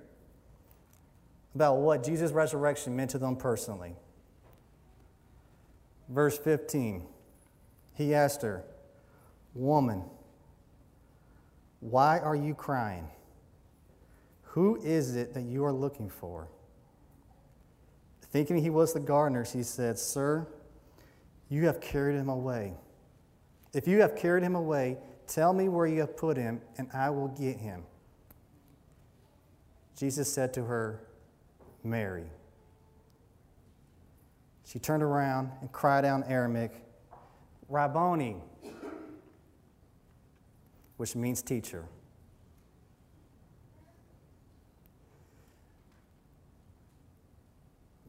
about 1.55 1.77
what 1.77 2.05
Jesus' 2.05 2.33
resurrection 2.33 2.97
meant 2.97 3.13
to 3.13 3.19
them 3.19 3.37
personally. 3.37 3.95
Verse 6.09 6.37
15, 6.37 7.07
he 7.95 8.15
asked 8.15 8.43
her, 8.43 8.65
Woman, 9.55 10.03
why 11.81 12.19
are 12.19 12.37
you 12.37 12.55
crying? 12.55 13.09
Who 14.43 14.77
is 14.83 15.17
it 15.17 15.35
that 15.35 15.43
you 15.43 15.65
are 15.65 15.73
looking 15.73 16.09
for? 16.09 16.49
Thinking 18.23 18.59
he 18.59 18.71
was 18.71 18.93
the 18.93 19.01
gardener, 19.01 19.45
she 19.45 19.63
said, 19.63 19.99
Sir, 19.99 20.47
you 21.49 21.67
have 21.67 21.81
carried 21.81 22.17
him 22.17 22.29
away. 22.29 22.75
If 23.73 23.89
you 23.89 24.01
have 24.01 24.17
carried 24.17 24.45
him 24.45 24.55
away, 24.55 24.99
tell 25.27 25.53
me 25.53 25.69
where 25.69 25.87
you 25.87 26.01
have 26.01 26.17
put 26.17 26.37
him, 26.37 26.61
and 26.79 26.89
I 26.93 27.11
will 27.11 27.29
get 27.29 27.57
him. 27.57 27.85
Jesus 29.97 30.33
said 30.33 30.55
to 30.55 30.65
her, 30.65 31.01
Mary. 31.83 32.31
She 34.65 34.79
turned 34.79 35.03
around 35.03 35.51
and 35.61 35.73
cried 35.73 36.05
out 36.05 36.25
in 36.25 36.31
Aramaic, 36.31 36.73
Rabboni, 37.69 38.37
which 41.01 41.17
means 41.17 41.41
teacher. 41.41 41.87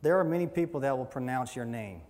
There 0.01 0.19
are 0.19 0.25
many 0.25 0.45
people 0.45 0.81
that 0.81 0.98
will 0.98 1.05
pronounce 1.05 1.55
your 1.55 1.63
name. 1.63 2.01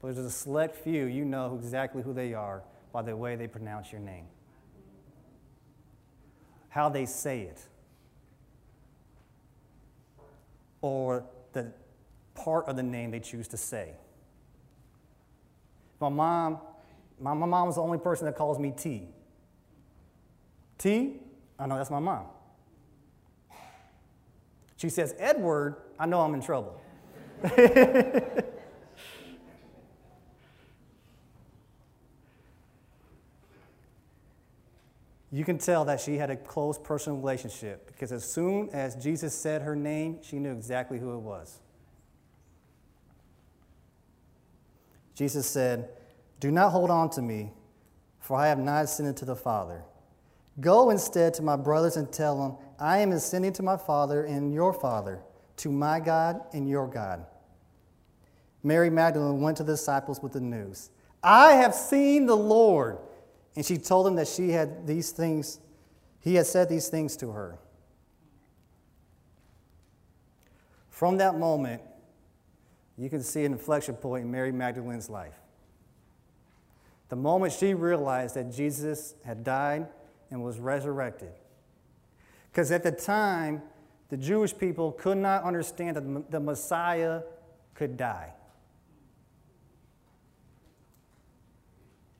But 0.00 0.14
there's 0.14 0.26
a 0.26 0.30
select 0.30 0.76
few, 0.76 1.06
you 1.06 1.24
know 1.24 1.58
exactly 1.60 2.04
who 2.04 2.12
they 2.12 2.34
are 2.34 2.62
by 2.92 3.02
the 3.02 3.16
way 3.16 3.34
they 3.34 3.48
pronounce 3.48 3.90
your 3.90 4.00
name, 4.00 4.26
how 6.68 6.88
they 6.88 7.04
say 7.04 7.40
it, 7.40 7.60
or 10.82 11.24
the 11.52 11.72
part 12.36 12.68
of 12.68 12.76
the 12.76 12.84
name 12.84 13.10
they 13.10 13.18
choose 13.18 13.48
to 13.48 13.56
say. 13.56 13.94
My 15.98 16.10
mom, 16.10 16.60
my, 17.20 17.34
my 17.34 17.46
mom 17.46 17.68
is 17.68 17.76
the 17.76 17.82
only 17.82 17.98
person 17.98 18.26
that 18.26 18.36
calls 18.36 18.58
me 18.58 18.72
T. 18.76 19.08
T, 20.78 21.14
I 21.58 21.66
know 21.66 21.76
that's 21.76 21.90
my 21.90 21.98
mom. 21.98 22.26
She 24.76 24.90
says, 24.90 25.14
Edward, 25.18 25.76
I 25.98 26.04
know 26.06 26.20
I'm 26.20 26.34
in 26.34 26.42
trouble. 26.42 26.78
you 35.32 35.44
can 35.44 35.58
tell 35.58 35.84
that 35.86 36.00
she 36.00 36.16
had 36.16 36.30
a 36.30 36.36
close 36.36 36.78
personal 36.78 37.18
relationship 37.18 37.86
because 37.86 38.12
as 38.12 38.30
soon 38.30 38.68
as 38.70 38.94
Jesus 38.96 39.34
said 39.34 39.62
her 39.62 39.74
name, 39.74 40.18
she 40.22 40.38
knew 40.38 40.52
exactly 40.52 40.98
who 40.98 41.14
it 41.14 41.20
was. 41.20 41.60
Jesus 45.14 45.46
said, 45.46 45.88
Do 46.40 46.50
not 46.50 46.70
hold 46.70 46.90
on 46.90 47.10
to 47.10 47.22
me, 47.22 47.52
for 48.20 48.36
I 48.36 48.48
have 48.48 48.58
not 48.58 48.84
ascended 48.84 49.16
to 49.18 49.24
the 49.24 49.36
Father. 49.36 49.82
Go 50.60 50.90
instead 50.90 51.34
to 51.34 51.42
my 51.42 51.56
brothers 51.56 51.96
and 51.96 52.10
tell 52.10 52.40
them, 52.40 52.56
I 52.78 52.98
am 52.98 53.12
ascending 53.12 53.52
to 53.54 53.62
my 53.62 53.76
Father 53.76 54.24
and 54.24 54.52
your 54.52 54.72
Father, 54.72 55.20
to 55.58 55.70
my 55.70 56.00
God 56.00 56.40
and 56.52 56.68
your 56.68 56.86
God. 56.86 57.26
Mary 58.62 58.90
Magdalene 58.90 59.40
went 59.40 59.56
to 59.58 59.64
the 59.64 59.74
disciples 59.74 60.22
with 60.22 60.32
the 60.32 60.40
news 60.40 60.90
I 61.22 61.54
have 61.54 61.74
seen 61.74 62.26
the 62.26 62.36
Lord. 62.36 62.98
And 63.56 63.64
she 63.64 63.78
told 63.78 64.06
them 64.06 64.16
that 64.16 64.28
she 64.28 64.50
had 64.50 64.86
these 64.86 65.10
things, 65.10 65.60
he 66.20 66.34
had 66.34 66.46
said 66.46 66.68
these 66.68 66.88
things 66.88 67.16
to 67.16 67.30
her. 67.30 67.58
From 70.90 71.16
that 71.18 71.38
moment, 71.38 71.82
you 72.98 73.10
can 73.10 73.22
see 73.22 73.44
an 73.44 73.52
inflection 73.52 73.94
point 73.94 74.24
in 74.24 74.30
Mary 74.30 74.52
Magdalene's 74.52 75.10
life. 75.10 75.34
The 77.08 77.16
moment 77.16 77.52
she 77.52 77.74
realized 77.74 78.34
that 78.34 78.52
Jesus 78.52 79.14
had 79.24 79.44
died 79.44 79.86
and 80.30 80.42
was 80.42 80.58
resurrected. 80.58 81.30
Because 82.50 82.72
at 82.72 82.82
the 82.82 82.90
time, 82.90 83.62
the 84.08 84.16
Jewish 84.16 84.56
people 84.56 84.92
could 84.92 85.18
not 85.18 85.44
understand 85.44 85.96
that 85.96 86.30
the 86.30 86.40
Messiah 86.40 87.22
could 87.74 87.96
die. 87.96 88.32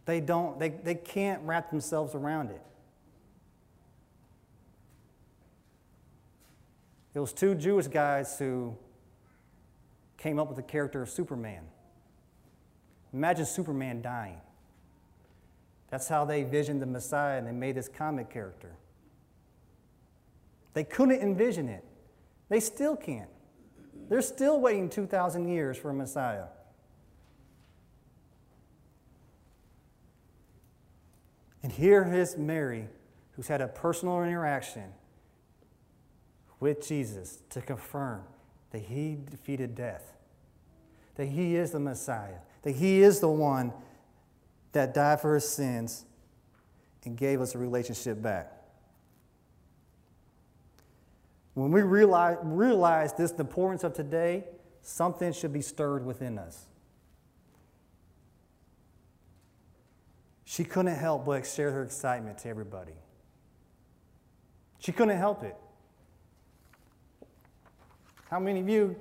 They 0.04 0.20
don't, 0.20 0.58
they, 0.58 0.68
they 0.68 0.94
can't 0.94 1.42
wrap 1.42 1.70
themselves 1.70 2.14
around 2.14 2.50
it. 2.50 2.62
It 7.14 7.18
was 7.18 7.32
two 7.32 7.54
Jewish 7.54 7.88
guys 7.88 8.38
who 8.38 8.76
came 10.18 10.38
up 10.38 10.48
with 10.48 10.56
the 10.56 10.62
character 10.62 11.02
of 11.02 11.10
Superman. 11.10 11.64
Imagine 13.12 13.46
Superman 13.46 14.02
dying. 14.02 14.38
That's 15.96 16.08
how 16.08 16.26
they 16.26 16.42
visioned 16.42 16.82
the 16.82 16.86
Messiah 16.86 17.38
and 17.38 17.46
they 17.46 17.52
made 17.52 17.74
this 17.74 17.88
comic 17.88 18.28
character. 18.28 18.76
They 20.74 20.84
couldn't 20.84 21.22
envision 21.22 21.70
it. 21.70 21.84
They 22.50 22.60
still 22.60 22.96
can't. 22.96 23.30
They're 24.10 24.20
still 24.20 24.60
waiting 24.60 24.90
2,000 24.90 25.48
years 25.48 25.78
for 25.78 25.88
a 25.88 25.94
Messiah. 25.94 26.48
And 31.62 31.72
here 31.72 32.04
is 32.12 32.36
Mary, 32.36 32.88
who's 33.32 33.48
had 33.48 33.62
a 33.62 33.68
personal 33.68 34.22
interaction 34.22 34.92
with 36.60 36.86
Jesus 36.86 37.38
to 37.48 37.62
confirm 37.62 38.20
that 38.72 38.82
he 38.82 39.16
defeated 39.30 39.74
death, 39.74 40.12
that 41.14 41.28
he 41.28 41.56
is 41.56 41.70
the 41.70 41.80
Messiah, 41.80 42.40
that 42.64 42.72
he 42.72 43.00
is 43.00 43.20
the 43.20 43.30
one 43.30 43.72
that 44.76 44.92
died 44.92 45.18
for 45.22 45.34
his 45.34 45.48
sins 45.48 46.04
and 47.06 47.16
gave 47.16 47.40
us 47.40 47.54
a 47.54 47.58
relationship 47.58 48.20
back. 48.20 48.52
When 51.54 51.72
we 51.72 51.80
realize, 51.80 52.36
realize 52.42 53.14
this, 53.14 53.32
the 53.32 53.40
importance 53.40 53.84
of 53.84 53.94
today, 53.94 54.44
something 54.82 55.32
should 55.32 55.54
be 55.54 55.62
stirred 55.62 56.04
within 56.04 56.36
us. 56.38 56.66
She 60.44 60.62
couldn't 60.62 60.96
help 60.96 61.24
but 61.24 61.46
share 61.46 61.70
her 61.70 61.82
excitement 61.82 62.36
to 62.38 62.50
everybody. 62.50 62.92
She 64.78 64.92
couldn't 64.92 65.16
help 65.16 65.42
it. 65.42 65.56
How 68.28 68.38
many 68.38 68.60
of 68.60 68.68
you 68.68 68.94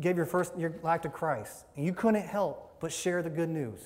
gave 0.00 0.16
your 0.16 0.26
first 0.26 0.56
your 0.56 0.72
life 0.84 1.00
to 1.00 1.08
Christ 1.08 1.64
and 1.74 1.84
you 1.84 1.92
couldn't 1.92 2.22
help 2.22 2.76
but 2.78 2.92
share 2.92 3.24
the 3.24 3.30
good 3.30 3.48
news? 3.48 3.80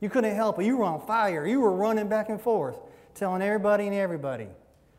You 0.00 0.08
couldn't 0.08 0.34
help 0.34 0.60
it. 0.60 0.64
You 0.64 0.76
were 0.76 0.84
on 0.84 1.00
fire. 1.06 1.46
You 1.46 1.60
were 1.60 1.72
running 1.72 2.08
back 2.08 2.28
and 2.28 2.40
forth, 2.40 2.78
telling 3.14 3.42
everybody 3.42 3.86
and 3.86 3.94
everybody 3.94 4.48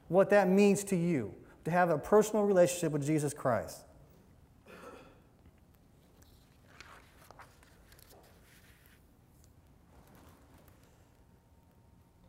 what 0.09 0.29
that 0.31 0.49
means 0.49 0.83
to 0.85 0.95
you 0.95 1.33
to 1.65 1.71
have 1.71 1.89
a 1.89 1.97
personal 1.97 2.43
relationship 2.43 2.91
with 2.91 3.05
Jesus 3.05 3.33
Christ. 3.33 3.77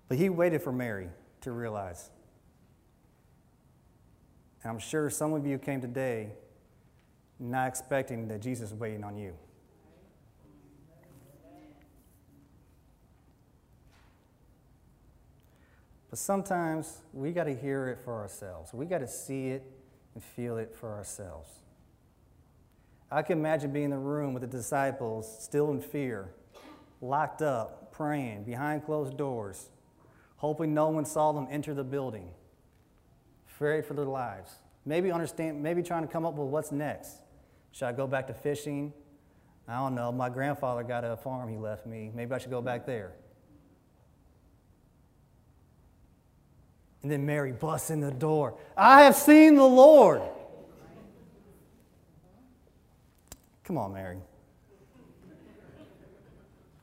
But 0.08 0.18
he 0.18 0.28
waited 0.28 0.60
for 0.60 0.72
Mary 0.72 1.08
to 1.42 1.52
realize. 1.52 2.10
And 4.62 4.72
I'm 4.72 4.78
sure 4.78 5.08
some 5.08 5.32
of 5.32 5.46
you 5.46 5.56
came 5.56 5.80
today 5.80 6.32
not 7.38 7.68
expecting 7.68 8.28
that 8.28 8.40
Jesus 8.40 8.70
is 8.70 8.74
waiting 8.74 9.04
on 9.04 9.16
you. 9.16 9.34
But 16.10 16.18
sometimes 16.18 16.98
we 17.12 17.30
got 17.30 17.44
to 17.44 17.54
hear 17.54 17.88
it 17.88 18.00
for 18.04 18.14
ourselves. 18.20 18.74
We 18.74 18.84
got 18.84 18.98
to 18.98 19.06
see 19.06 19.48
it 19.48 19.62
and 20.14 20.22
feel 20.22 20.58
it 20.58 20.74
for 20.74 20.92
ourselves. 20.92 21.48
I 23.12 23.22
can 23.22 23.38
imagine 23.38 23.72
being 23.72 23.86
in 23.86 23.90
the 23.92 23.98
room 23.98 24.34
with 24.34 24.42
the 24.42 24.48
disciples, 24.48 25.42
still 25.42 25.70
in 25.70 25.80
fear, 25.80 26.32
locked 27.00 27.42
up, 27.42 27.92
praying, 27.92 28.44
behind 28.44 28.84
closed 28.84 29.16
doors, 29.16 29.68
hoping 30.36 30.74
no 30.74 30.88
one 30.88 31.04
saw 31.04 31.32
them 31.32 31.46
enter 31.50 31.74
the 31.74 31.84
building, 31.84 32.30
afraid 33.48 33.84
for 33.84 33.94
their 33.94 34.04
lives. 34.04 34.52
Maybe 34.84 35.12
understand, 35.12 35.62
maybe 35.62 35.82
trying 35.82 36.02
to 36.02 36.08
come 36.08 36.24
up 36.24 36.34
with 36.34 36.48
what's 36.48 36.72
next. 36.72 37.10
Should 37.72 37.86
I 37.86 37.92
go 37.92 38.06
back 38.06 38.26
to 38.28 38.34
fishing? 38.34 38.92
I 39.68 39.76
don't 39.78 39.94
know. 39.94 40.10
My 40.10 40.28
grandfather 40.28 40.82
got 40.82 41.04
a 41.04 41.16
farm 41.16 41.48
he 41.48 41.56
left 41.56 41.86
me. 41.86 42.10
Maybe 42.12 42.32
I 42.32 42.38
should 42.38 42.50
go 42.50 42.62
back 42.62 42.86
there. 42.86 43.12
And 47.02 47.10
then 47.10 47.24
Mary 47.24 47.52
busts 47.52 47.90
in 47.90 48.00
the 48.00 48.10
door. 48.10 48.54
I 48.76 49.02
have 49.04 49.16
seen 49.16 49.54
the 49.54 49.64
Lord. 49.64 50.20
Come 53.64 53.78
on, 53.78 53.92
Mary. 53.92 54.18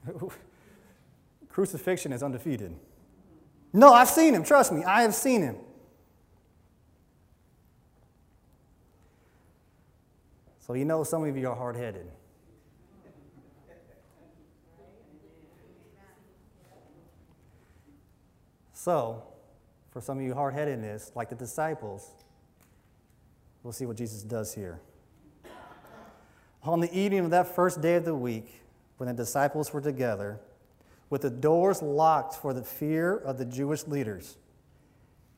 Crucifixion 1.50 2.14
is 2.14 2.24
undefeated. 2.24 2.74
No, 3.74 3.94
I've 3.94 4.10
seen 4.10 4.34
him. 4.34 4.44
Trust 4.44 4.72
me, 4.72 4.84
I 4.84 5.02
have 5.02 5.14
seen 5.14 5.42
him. 5.42 5.58
So, 10.60 10.74
you 10.74 10.86
know, 10.86 11.04
some 11.04 11.24
of 11.24 11.38
you 11.38 11.48
are 11.48 11.56
hard 11.56 11.76
headed. 11.76 12.08
So, 18.74 19.24
for 19.98 20.02
some 20.02 20.20
of 20.20 20.24
you 20.24 20.36
hard 20.36 20.54
headedness, 20.54 21.12
like 21.16 21.28
the 21.28 21.34
disciples, 21.34 22.12
we'll 23.64 23.74
see 23.74 23.88
what 23.88 23.98
Jesus 23.98 24.22
does 24.22 24.54
here. 24.54 24.80
On 26.62 26.80
the 26.80 26.96
evening 26.96 27.22
of 27.22 27.32
that 27.32 27.56
first 27.56 27.82
day 27.82 27.96
of 27.96 28.06
the 28.06 28.14
week, 28.14 28.62
when 28.98 29.08
the 29.08 29.14
disciples 29.16 29.74
were 29.74 29.82
together, 29.82 30.40
with 31.10 31.24
the 31.24 31.32
doors 31.32 31.82
locked 31.82 32.36
for 32.36 32.54
the 32.54 32.62
fear 32.62 33.18
of 33.18 33.40
the 33.40 33.46
Jewish 33.46 33.88
leaders, 33.88 34.38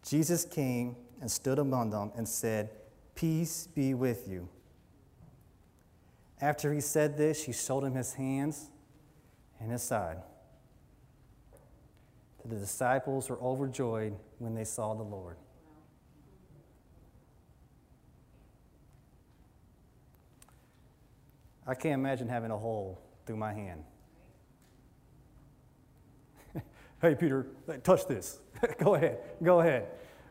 Jesus 0.06 0.44
came 0.44 0.98
and 1.22 1.32
stood 1.32 1.58
among 1.58 1.92
them 1.92 2.12
and 2.18 2.28
said, 2.28 2.70
Peace 3.16 3.66
be 3.74 3.94
with 3.94 4.28
you. 4.28 4.50
After 6.42 6.74
he 6.74 6.82
said 6.82 7.16
this, 7.16 7.46
he 7.46 7.54
showed 7.54 7.86
him 7.86 7.96
his 7.96 8.16
hands 8.16 8.72
and 9.62 9.72
his 9.72 9.84
side. 9.84 10.18
The 12.50 12.56
disciples 12.56 13.30
were 13.30 13.40
overjoyed 13.40 14.16
when 14.40 14.56
they 14.56 14.64
saw 14.64 14.96
the 14.96 15.04
Lord. 15.04 15.38
I 21.68 21.76
can't 21.76 21.94
imagine 21.94 22.28
having 22.28 22.50
a 22.50 22.58
hole 22.58 23.00
through 23.28 23.38
my 23.38 23.54
hand. 23.54 23.84
hey, 27.04 27.14
Peter, 27.14 27.46
touch 27.84 28.08
this. 28.08 28.40
go 28.80 28.96
ahead. 28.96 29.20
Go 29.44 29.60
ahead. 29.60 29.86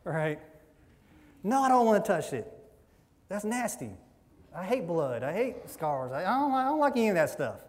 All 0.04 0.12
right. 0.12 0.40
No, 1.44 1.62
I 1.62 1.68
don't 1.68 1.86
want 1.86 2.04
to 2.04 2.12
touch 2.12 2.32
it. 2.32 2.52
That's 3.28 3.44
nasty. 3.44 3.90
I 4.52 4.64
hate 4.64 4.88
blood. 4.88 5.22
I 5.22 5.32
hate 5.32 5.70
scars. 5.70 6.10
I 6.10 6.24
don't, 6.24 6.50
I 6.50 6.64
don't 6.64 6.80
like 6.80 6.96
any 6.96 7.10
of 7.10 7.14
that 7.14 7.30
stuff. 7.30 7.60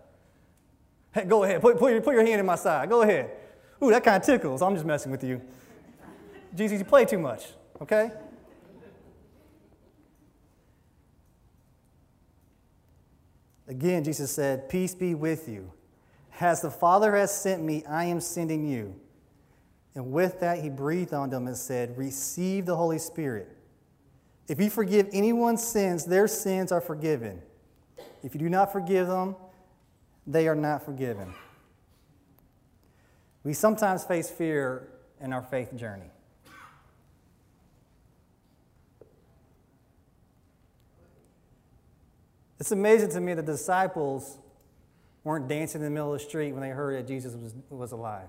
Hey, 1.13 1.25
go 1.25 1.43
ahead. 1.43 1.62
Put, 1.62 1.77
put, 1.77 2.03
put 2.03 2.15
your 2.15 2.25
hand 2.25 2.39
in 2.39 2.47
my 2.47 2.55
side. 2.55 2.89
Go 2.89 3.03
ahead. 3.03 3.29
Ooh, 3.81 3.89
that 3.91 4.03
kind 4.03 4.17
of 4.17 4.23
tickles. 4.23 4.61
I'm 4.61 4.73
just 4.73 4.85
messing 4.85 5.11
with 5.11 5.23
you. 5.23 5.41
Jesus, 6.55 6.79
you 6.79 6.85
play 6.85 7.05
too 7.05 7.19
much, 7.19 7.45
okay? 7.81 8.11
Again, 13.67 14.03
Jesus 14.03 14.31
said, 14.31 14.67
Peace 14.67 14.95
be 14.95 15.13
with 15.13 15.47
you. 15.47 15.71
As 16.39 16.61
the 16.61 16.71
Father 16.71 17.15
has 17.15 17.35
sent 17.35 17.61
me, 17.63 17.85
I 17.85 18.05
am 18.05 18.19
sending 18.19 18.67
you. 18.67 18.95
And 19.93 20.11
with 20.11 20.39
that, 20.39 20.59
he 20.59 20.69
breathed 20.69 21.13
on 21.13 21.29
them 21.29 21.47
and 21.47 21.55
said, 21.55 21.97
Receive 21.97 22.65
the 22.65 22.75
Holy 22.75 22.97
Spirit. 22.97 23.55
If 24.47 24.59
you 24.59 24.69
forgive 24.71 25.09
anyone's 25.13 25.65
sins, 25.65 26.05
their 26.05 26.27
sins 26.27 26.71
are 26.71 26.81
forgiven. 26.81 27.41
If 28.23 28.33
you 28.33 28.39
do 28.39 28.49
not 28.49 28.71
forgive 28.71 29.07
them, 29.07 29.35
they 30.25 30.47
are 30.47 30.55
not 30.55 30.83
forgiven. 30.83 31.33
We 33.43 33.54
sometimes 33.54 34.04
face 34.04 34.30
fear 34.30 34.88
in 35.21 35.34
our 35.34 35.41
faith 35.41 35.75
journey. 35.75 36.12
It's 42.60 42.71
amazing 42.71 43.12
to 43.12 43.21
me 43.21 43.34
that 43.34 43.45
the 43.45 43.54
disciples 43.54 44.38
weren't 45.23 45.47
dancing 45.47 45.82
in 45.82 45.86
the 45.86 45.91
middle 45.91 46.13
of 46.13 46.19
the 46.19 46.25
street 46.25 46.52
when 46.52 46.62
they 46.62 46.69
heard 46.69 46.97
that 46.97 47.08
Jesus 47.08 47.34
was, 47.36 47.54
was 47.69 47.91
alive. 47.93 48.28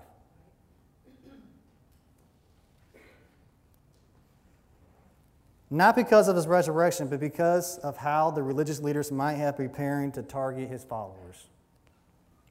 Not 5.69 5.95
because 5.95 6.27
of 6.27 6.35
his 6.35 6.47
resurrection, 6.47 7.07
but 7.07 7.21
because 7.21 7.77
of 7.77 7.95
how 7.95 8.31
the 8.31 8.43
religious 8.43 8.81
leaders 8.81 9.09
might 9.09 9.35
have 9.35 9.55
preparing 9.55 10.11
to 10.13 10.21
target 10.21 10.69
his 10.69 10.83
followers. 10.83 11.47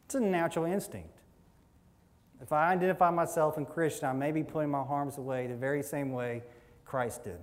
It's 0.07 0.14
a 0.14 0.20
natural 0.20 0.64
instinct. 0.64 1.19
If 2.42 2.53
I 2.53 2.72
identify 2.72 3.11
myself 3.11 3.59
in 3.59 3.66
Christian, 3.66 4.09
I 4.09 4.12
may 4.12 4.33
be 4.33 4.42
putting 4.42 4.70
my 4.70 4.83
harms 4.83 5.18
away 5.18 5.46
the 5.46 5.57
very 5.57 5.83
same 5.83 6.12
way 6.12 6.42
Christ 6.85 7.24
did. 7.24 7.38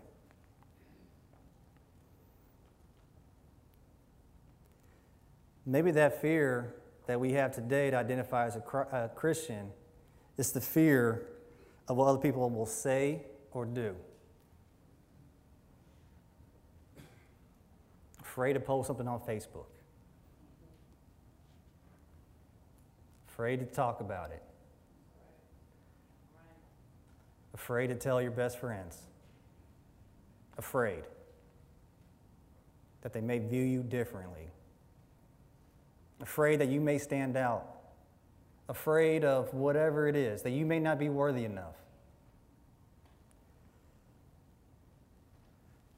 Maybe 5.66 5.92
that 5.92 6.22
fear 6.22 6.74
that 7.08 7.20
we 7.20 7.34
have 7.34 7.54
today 7.54 7.92
to 7.92 7.98
identify 7.98 8.48
as 8.48 8.56
a, 8.56 9.12
Christian 9.16 9.72
is 10.38 10.52
the 10.52 10.62
fear 10.62 11.28
of 11.88 11.98
what 11.98 12.08
other 12.08 12.20
people 12.20 12.50
will 12.50 12.66
say 12.66 13.22
or 13.52 13.66
do. 13.66 13.96
Afraid 18.22 18.54
to 18.54 18.60
post 18.60 18.88
something 18.88 19.08
on 19.08 19.20
Facebook. 19.20 19.66
Afraid 23.28 23.60
to 23.60 23.66
talk 23.66 24.00
about 24.00 24.32
it. 24.32 24.47
Afraid 27.58 27.88
to 27.88 27.96
tell 27.96 28.22
your 28.22 28.32
best 28.32 28.60
friends. 28.60 29.02
Afraid 30.60 31.04
that 33.02 33.14
they 33.14 33.20
may 33.20 33.40
view 33.40 33.64
you 33.64 33.82
differently. 33.82 34.52
Afraid 36.22 36.60
that 36.60 36.68
you 36.68 36.80
may 36.80 37.00
stand 37.00 37.36
out. 37.36 37.66
Afraid 38.70 39.26
of 39.26 39.54
whatever 39.56 40.08
it 40.08 40.16
is, 40.16 40.44
that 40.44 40.52
you 40.52 40.68
may 40.68 40.80
not 40.80 41.00
be 41.00 41.10
worthy 41.10 41.46
enough. 41.46 41.76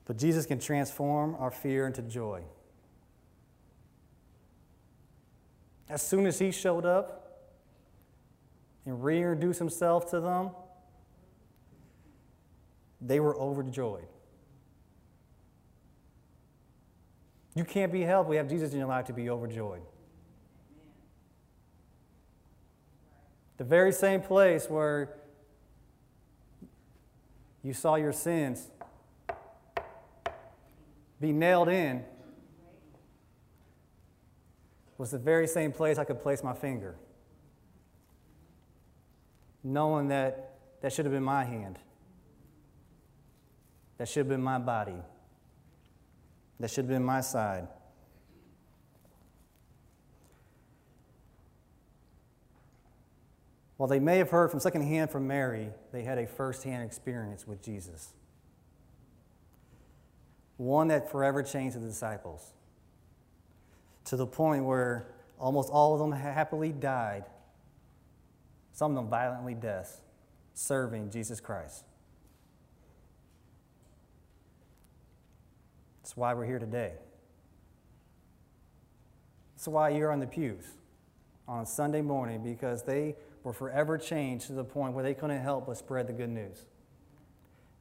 But 0.05 0.17
Jesus 0.17 0.45
can 0.45 0.59
transform 0.59 1.35
our 1.39 1.51
fear 1.51 1.85
into 1.87 2.01
joy. 2.01 2.41
As 5.89 6.01
soon 6.01 6.25
as 6.25 6.39
he 6.39 6.51
showed 6.51 6.85
up 6.85 7.49
and 8.85 9.03
reintroduced 9.03 9.59
himself 9.59 10.09
to 10.11 10.21
them, 10.21 10.51
they 13.01 13.19
were 13.19 13.35
overjoyed. 13.37 14.07
You 17.55 17.63
can't 17.65 17.91
be 17.91 18.01
helped. 18.01 18.29
We 18.29 18.35
have 18.37 18.47
Jesus 18.47 18.71
in 18.71 18.79
your 18.79 18.87
life 18.87 19.05
to 19.05 19.13
be 19.13 19.29
overjoyed. 19.29 19.81
The 23.57 23.63
very 23.63 23.91
same 23.91 24.21
place 24.21 24.69
where 24.69 25.17
you 27.61 27.73
saw 27.73 27.95
your 27.95 28.13
sins 28.13 28.69
be 31.19 31.33
nailed 31.33 31.67
in 31.67 32.05
was 34.97 35.11
the 35.11 35.17
very 35.17 35.47
same 35.47 35.71
place 35.71 35.97
I 35.97 36.03
could 36.05 36.21
place 36.21 36.43
my 36.43 36.53
finger, 36.53 36.95
knowing 39.63 40.07
that 40.09 40.57
that 40.81 40.93
should 40.93 41.05
have 41.05 41.13
been 41.13 41.23
my 41.23 41.43
hand, 41.43 41.79
that 43.99 44.07
should 44.07 44.21
have 44.21 44.29
been 44.29 44.41
my 44.41 44.57
body, 44.57 44.97
that 46.59 46.71
should 46.71 46.85
have 46.85 46.89
been 46.89 47.05
my 47.05 47.21
side. 47.21 47.67
While 53.77 53.87
they 53.87 53.99
may 53.99 54.17
have 54.17 54.31
heard 54.31 54.49
from 54.49 54.59
secondhand 54.59 55.11
from 55.11 55.27
Mary, 55.27 55.69
they 55.91 56.01
had 56.01 56.17
a 56.17 56.25
firsthand 56.25 56.83
experience 56.83 57.47
with 57.47 57.61
Jesus 57.61 58.13
one 60.59 60.89
that 60.89 61.09
forever 61.09 61.41
changed 61.41 61.77
the 61.77 61.79
disciples 61.79 62.51
to 64.03 64.17
the 64.17 64.27
point 64.27 64.65
where 64.65 65.07
almost 65.39 65.69
all 65.71 65.93
of 65.93 65.99
them 65.99 66.11
happily 66.11 66.73
died, 66.73 67.23
some 68.73 68.91
of 68.91 68.97
them 68.97 69.09
violently 69.09 69.53
deaths, 69.53 70.01
serving 70.53 71.11
Jesus 71.11 71.39
Christ. 71.39 71.85
That's 76.09 76.17
why 76.17 76.33
we're 76.33 76.47
here 76.47 76.57
today. 76.57 76.93
That's 79.55 79.67
why 79.67 79.89
you're 79.89 80.11
on 80.11 80.19
the 80.19 80.25
pews 80.25 80.65
on 81.47 81.67
Sunday 81.67 82.01
morning 82.01 82.41
because 82.41 82.81
they 82.81 83.15
were 83.43 83.53
forever 83.53 83.95
changed 83.95 84.47
to 84.47 84.53
the 84.53 84.63
point 84.63 84.95
where 84.95 85.03
they 85.03 85.13
couldn't 85.13 85.39
help 85.39 85.67
but 85.67 85.77
spread 85.77 86.07
the 86.07 86.13
good 86.13 86.31
news. 86.31 86.65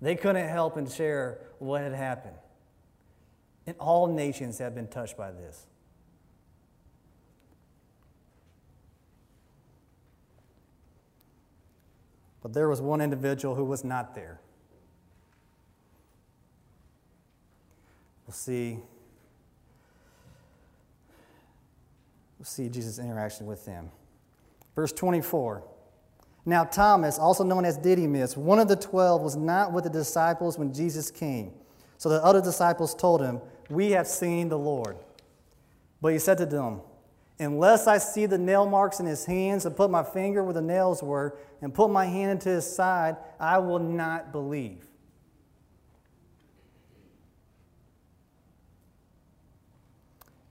They 0.03 0.15
couldn't 0.15 0.47
help 0.47 0.77
and 0.77 0.93
share 0.93 1.39
what 1.59 1.81
had 1.81 1.95
happened. 1.95 2.37
And 3.67 3.75
all 3.79 4.07
nations 4.07 4.59
have 4.59 4.75
been 4.75 4.89
touched 4.89 5.17
by 5.17 5.31
this. 5.31 5.67
But 12.43 12.53
there 12.53 12.69
was 12.69 12.83
one 12.83 13.01
individual 13.01 13.55
who 13.55 13.65
was 13.65 13.85
not 13.85 14.15
there. 14.15 14.39
We'll 18.29 18.35
see. 18.35 18.79
We'll 22.39 22.45
see 22.45 22.69
Jesus' 22.69 22.99
interaction 22.99 23.47
with 23.47 23.65
them. 23.65 23.91
Verse 24.77 24.93
24. 24.93 25.65
Now, 26.45 26.65
Thomas, 26.65 27.19
also 27.19 27.43
known 27.43 27.65
as 27.65 27.79
Didymus, 27.79 28.37
one 28.37 28.59
of 28.59 28.69
the 28.69 28.77
twelve, 28.77 29.23
was 29.23 29.35
not 29.35 29.73
with 29.73 29.85
the 29.85 29.91
disciples 29.91 30.59
when 30.59 30.75
Jesus 30.75 31.11
came. 31.11 31.53
So 31.97 32.11
the 32.11 32.23
other 32.23 32.43
disciples 32.43 32.95
told 32.95 33.23
him, 33.23 33.41
we 33.71 33.93
have 33.93 34.07
seen 34.07 34.51
the 34.51 34.59
Lord. 34.59 34.99
But 36.03 36.13
he 36.13 36.19
said 36.19 36.37
to 36.39 36.47
them, 36.47 36.83
Unless 37.39 37.87
I 37.87 37.97
see 37.97 38.27
the 38.27 38.37
nail 38.37 38.67
marks 38.67 39.01
in 39.01 39.07
his 39.07 39.25
hands 39.25 39.65
and 39.65 39.75
put 39.75 39.91
my 39.91 40.03
finger 40.03 40.45
where 40.45 40.55
the 40.55 40.61
nails 40.61 41.03
were 41.03 41.39
and 41.63 41.73
put 41.73 41.91
my 41.91 42.05
hand 42.05 42.33
into 42.33 42.51
his 42.51 42.71
side, 42.71 43.17
I 43.41 43.57
will 43.59 43.79
not 43.79 44.33
believe. 44.33 44.88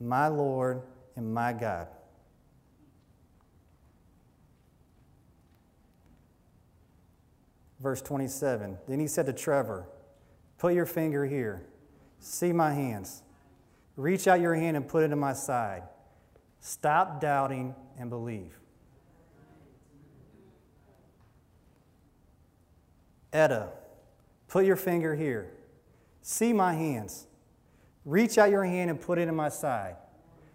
My 0.00 0.28
Lord 0.28 0.82
and 1.14 1.32
my 1.32 1.52
God. 1.52 1.88
Verse 7.80 8.00
27 8.02 8.78
Then 8.88 9.00
he 9.00 9.06
said 9.06 9.26
to 9.26 9.32
Trevor, 9.32 9.86
Put 10.58 10.74
your 10.74 10.86
finger 10.86 11.26
here. 11.26 11.62
See 12.18 12.52
my 12.52 12.72
hands. 12.72 13.22
Reach 13.96 14.28
out 14.28 14.40
your 14.40 14.54
hand 14.54 14.76
and 14.76 14.86
put 14.86 15.02
it 15.02 15.12
in 15.12 15.18
my 15.18 15.32
side. 15.32 15.82
Stop 16.60 17.20
doubting 17.20 17.74
and 17.98 18.10
believe. 18.10 18.58
Etta, 23.32 23.68
put 24.48 24.64
your 24.64 24.76
finger 24.76 25.14
here. 25.14 25.50
See 26.22 26.52
my 26.52 26.74
hands. 26.74 27.26
Reach 28.04 28.38
out 28.38 28.50
your 28.50 28.64
hand 28.64 28.90
and 28.90 29.00
put 29.00 29.18
it 29.18 29.28
in 29.28 29.34
my 29.34 29.48
side. 29.48 29.96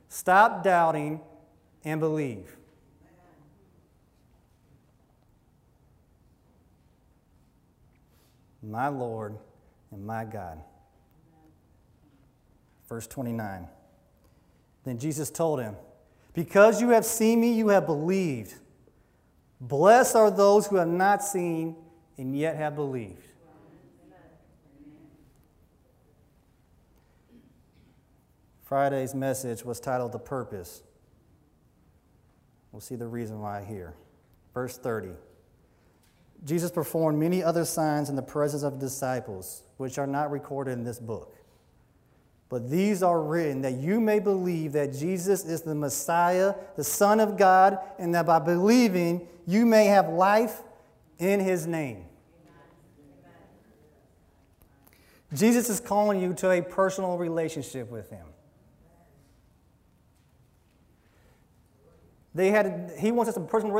Stop 0.09 0.63
doubting 0.63 1.19
and 1.83 1.99
believe. 1.99 2.55
My 8.63 8.87
Lord 8.87 9.37
and 9.91 10.05
my 10.05 10.25
God. 10.25 10.59
Verse 12.89 13.07
29. 13.07 13.67
Then 14.83 14.97
Jesus 14.97 15.29
told 15.29 15.59
him, 15.59 15.75
Because 16.33 16.81
you 16.81 16.89
have 16.89 17.05
seen 17.05 17.41
me, 17.41 17.53
you 17.53 17.69
have 17.69 17.85
believed. 17.85 18.55
Blessed 19.61 20.15
are 20.15 20.31
those 20.31 20.67
who 20.67 20.75
have 20.77 20.87
not 20.87 21.23
seen 21.23 21.75
and 22.17 22.37
yet 22.37 22.55
have 22.55 22.75
believed. 22.75 23.27
Friday's 28.65 29.13
message 29.13 29.63
was 29.63 29.79
titled 29.79 30.11
The 30.11 30.19
Purpose. 30.19 30.81
We'll 32.71 32.81
see 32.81 32.95
the 32.95 33.07
reason 33.07 33.39
why 33.39 33.63
here. 33.63 33.93
Verse 34.55 34.75
30. 34.77 35.11
Jesus 36.43 36.71
performed 36.71 37.19
many 37.19 37.43
other 37.43 37.63
signs 37.63 38.09
in 38.09 38.15
the 38.15 38.23
presence 38.23 38.63
of 38.63 38.79
disciples, 38.79 39.61
which 39.77 39.99
are 39.99 40.07
not 40.07 40.31
recorded 40.31 40.71
in 40.71 40.83
this 40.83 40.99
book. 40.99 41.37
But 42.49 42.69
these 42.71 43.03
are 43.03 43.21
written 43.21 43.61
that 43.61 43.73
you 43.73 43.99
may 43.99 44.19
believe 44.19 44.71
that 44.73 44.93
Jesus 44.93 45.45
is 45.45 45.61
the 45.61 45.75
Messiah, 45.75 46.55
the 46.75 46.83
Son 46.83 47.19
of 47.19 47.37
God, 47.37 47.77
and 47.99 48.15
that 48.15 48.25
by 48.25 48.39
believing 48.39 49.27
you 49.45 49.67
may 49.67 49.85
have 49.85 50.09
life 50.09 50.63
in 51.19 51.39
his 51.39 51.67
name. 51.67 52.05
Jesus 55.33 55.69
is 55.69 55.79
calling 55.79 56.19
you 56.19 56.33
to 56.33 56.49
a 56.49 56.61
personal 56.63 57.17
relationship 57.17 57.91
with 57.91 58.09
him. 58.09 58.25
They 62.35 62.51
had, 62.51 62.91
he 62.99 63.13
wants 63.13 63.29
us 63.29 63.37
a 63.37 63.39
personal 63.39 63.73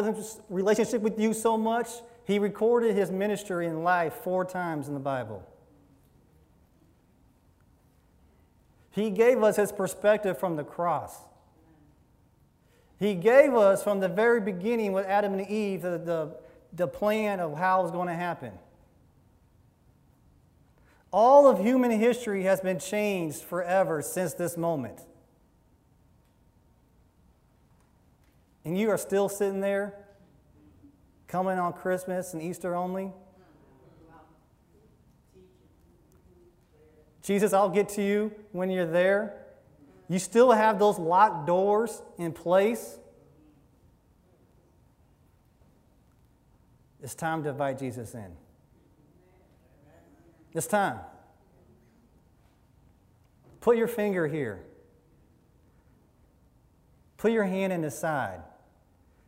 relationship 0.50 1.02
with 1.02 1.20
you 1.20 1.34
so 1.34 1.58
much, 1.58 1.90
he 2.24 2.40
recorded 2.40 2.96
his 2.96 3.12
ministry 3.12 3.68
and 3.68 3.84
life 3.84 4.14
four 4.24 4.46
times 4.46 4.88
in 4.88 4.94
the 4.94 5.00
Bible. 5.00 5.46
He 8.92 9.10
gave 9.10 9.44
us 9.44 9.58
his 9.58 9.74
perspective 9.74 10.40
from 10.40 10.56
the 10.56 10.64
cross. 10.64 11.18
He 12.98 13.14
gave 13.14 13.54
us 13.54 13.84
from 13.84 14.00
the 14.00 14.08
very 14.08 14.40
beginning 14.40 14.94
with 14.94 15.06
Adam 15.06 15.34
and 15.34 15.50
Eve 15.50 15.82
the, 15.82 15.98
the, 15.98 16.38
the 16.72 16.88
plan 16.88 17.42
of 17.42 17.58
how 17.58 17.82
it 17.82 17.84
was 17.84 17.92
going 17.92 18.08
to 18.08 18.16
happen. 18.16 18.54
All 21.12 21.50
of 21.50 21.60
human 21.60 21.92
history 21.92 22.44
has 22.44 22.62
been 22.62 22.80
changed 22.80 23.42
forever 23.42 24.02
since 24.02 24.34
this 24.34 24.56
moment. 24.56 25.02
And 28.66 28.78
you 28.78 28.90
are 28.90 28.98
still 28.98 29.30
sitting 29.30 29.62
there, 29.62 29.94
coming 31.28 31.60
on 31.60 31.74
Christmas 31.74 32.34
and 32.34 32.42
Easter 32.42 32.76
only? 32.76 33.12
Jesus, 37.22 37.54
I'll 37.54 37.70
get 37.70 37.90
to 37.90 38.04
you 38.04 38.32
when 38.52 38.70
you're 38.70 38.86
there. 38.86 39.46
You 40.08 40.20
still 40.20 40.52
have 40.52 40.78
those 40.78 41.00
locked 41.00 41.48
doors 41.48 42.02
in 42.18 42.32
place. 42.32 43.00
It's 47.02 47.16
time 47.16 47.44
to 47.44 47.50
invite 47.50 47.80
Jesus 47.80 48.14
in. 48.14 48.32
It's 50.54 50.68
time. 50.68 51.00
Put 53.62 53.78
your 53.78 53.88
finger 53.88 54.28
here. 54.28 54.64
Put 57.18 57.32
your 57.32 57.44
hand 57.44 57.74
in 57.74 57.82
the 57.82 57.92
side. 57.92 58.42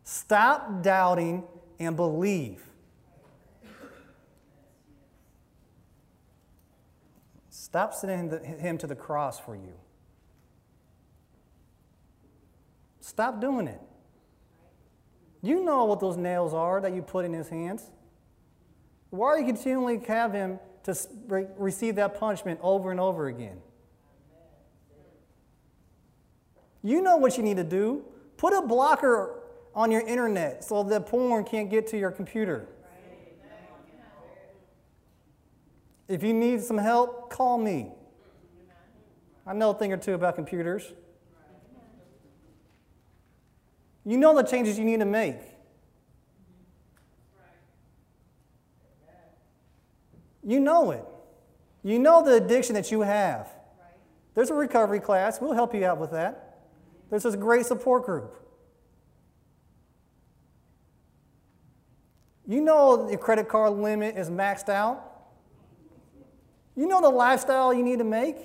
Stop 0.10 0.84
doubting 0.84 1.44
and 1.80 1.98
believe. 1.98 2.64
Stop 7.50 7.94
sending 7.94 8.42
him 8.42 8.78
to 8.78 8.88
the 8.88 8.96
cross 8.96 9.38
for 9.38 9.54
you. 9.54 9.74
Stop 13.02 13.42
doing 13.42 13.68
it. 13.68 13.82
You 15.42 15.62
know 15.66 15.84
what 15.84 16.00
those 16.00 16.16
nails 16.16 16.54
are 16.54 16.80
that 16.80 16.94
you 16.94 17.02
put 17.02 17.26
in 17.26 17.34
his 17.34 17.50
hands. 17.50 17.92
Why 19.10 19.28
are 19.28 19.40
you 19.40 19.46
continually 19.46 20.00
have 20.08 20.32
him 20.32 20.58
to 20.84 20.96
receive 21.58 21.96
that 21.96 22.18
punishment 22.18 22.62
over 22.64 22.92
and 22.92 23.00
over 23.02 23.28
again? 23.28 23.58
You 26.82 27.02
know 27.02 27.18
what 27.18 27.36
you 27.36 27.44
need 27.44 27.58
to 27.58 27.66
do. 27.66 28.06
Put 28.38 28.54
a 28.54 28.62
blocker 28.62 29.37
on 29.78 29.92
your 29.92 30.02
internet 30.02 30.64
so 30.64 30.82
that 30.82 31.06
porn 31.06 31.44
can't 31.44 31.70
get 31.70 31.86
to 31.86 32.00
your 32.00 32.10
computer. 32.10 32.66
If 36.08 36.24
you 36.24 36.34
need 36.34 36.62
some 36.62 36.80
help, 36.80 37.30
call 37.30 37.60
me. 37.60 37.92
I 39.46 39.54
know 39.54 39.70
a 39.70 39.74
thing 39.76 39.94
or 39.94 39.98
two 39.98 40.16
about 40.16 40.36
computers. 40.36 40.94
You 44.04 44.18
know 44.18 44.36
the 44.36 44.42
changes 44.42 44.80
you 44.80 44.86
need 44.86 45.00
to 45.00 45.06
make. 45.06 45.38
You 50.44 50.60
know 50.60 50.92
it. 50.92 51.06
You 51.84 52.00
know 52.00 52.24
the 52.24 52.34
addiction 52.34 52.74
that 52.74 52.90
you 52.90 53.02
have. 53.02 53.48
There's 54.34 54.50
a 54.50 54.56
recovery 54.56 55.02
class. 55.02 55.40
We'll 55.40 55.54
help 55.54 55.76
you 55.76 55.86
out 55.86 56.00
with 56.00 56.12
that. 56.12 56.62
There's 57.10 57.24
this 57.24 57.36
great 57.36 57.66
support 57.66 58.06
group. 58.06 58.47
You 62.48 62.62
know 62.62 63.10
your 63.10 63.18
credit 63.20 63.50
card 63.50 63.74
limit 63.74 64.18
is 64.18 64.30
maxed 64.30 64.70
out. 64.70 65.04
You 66.76 66.88
know 66.88 67.02
the 67.02 67.10
lifestyle 67.10 67.74
you 67.74 67.84
need 67.84 68.00
to 68.00 68.06
make. 68.06 68.38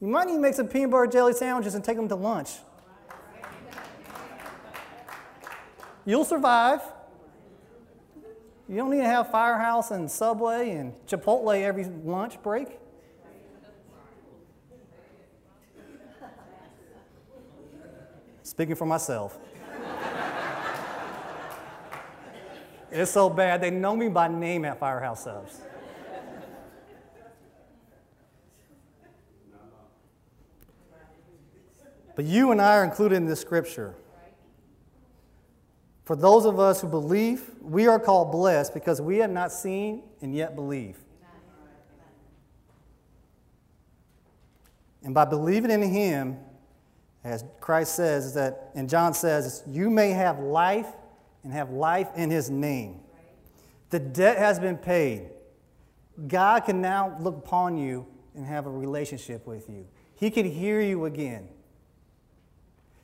You 0.00 0.08
might 0.08 0.26
need 0.26 0.34
to 0.34 0.40
make 0.40 0.54
some 0.54 0.66
peanut 0.66 0.90
butter 0.90 1.06
jelly 1.06 1.32
sandwiches 1.32 1.74
and 1.74 1.84
take 1.84 1.96
them 1.96 2.08
to 2.08 2.16
lunch. 2.16 2.50
You'll 6.04 6.24
survive. 6.24 6.80
You 8.68 8.76
don't 8.76 8.90
need 8.90 8.98
to 8.98 9.04
have 9.04 9.30
Firehouse 9.30 9.90
and 9.90 10.10
Subway 10.10 10.70
and 10.70 10.94
Chipotle 11.06 11.62
every 11.62 11.84
lunch 11.84 12.42
break. 12.42 12.78
Speaking 18.42 18.74
for 18.74 18.86
myself. 18.86 19.38
It's 22.96 23.10
so 23.10 23.28
bad, 23.28 23.60
they 23.60 23.72
know 23.72 23.96
me 23.96 24.08
by 24.08 24.28
name 24.28 24.64
at 24.64 24.78
Firehouse 24.78 25.24
Subs. 25.24 25.60
But 32.14 32.24
you 32.24 32.52
and 32.52 32.62
I 32.62 32.76
are 32.76 32.84
included 32.84 33.16
in 33.16 33.26
this 33.26 33.40
scripture. 33.40 33.96
For 36.04 36.14
those 36.14 36.44
of 36.44 36.60
us 36.60 36.82
who 36.82 36.86
believe, 36.86 37.50
we 37.60 37.88
are 37.88 37.98
called 37.98 38.30
blessed 38.30 38.72
because 38.72 39.00
we 39.00 39.18
have 39.18 39.30
not 39.30 39.50
seen 39.50 40.04
and 40.20 40.32
yet 40.32 40.54
believe. 40.54 40.96
And 45.02 45.12
by 45.12 45.24
believing 45.24 45.72
in 45.72 45.82
Him, 45.82 46.38
as 47.24 47.44
Christ 47.58 47.96
says, 47.96 48.34
that, 48.34 48.70
and 48.76 48.88
John 48.88 49.14
says, 49.14 49.64
you 49.66 49.90
may 49.90 50.10
have 50.10 50.38
life 50.38 50.86
and 51.44 51.52
have 51.52 51.70
life 51.70 52.08
in 52.16 52.30
his 52.30 52.50
name. 52.50 53.00
The 53.90 54.00
debt 54.00 54.38
has 54.38 54.58
been 54.58 54.76
paid. 54.76 55.30
God 56.26 56.64
can 56.64 56.80
now 56.80 57.16
look 57.20 57.36
upon 57.36 57.76
you 57.76 58.06
and 58.34 58.44
have 58.44 58.66
a 58.66 58.70
relationship 58.70 59.46
with 59.46 59.68
you. 59.68 59.86
He 60.16 60.30
can 60.30 60.50
hear 60.50 60.80
you 60.80 61.04
again. 61.04 61.48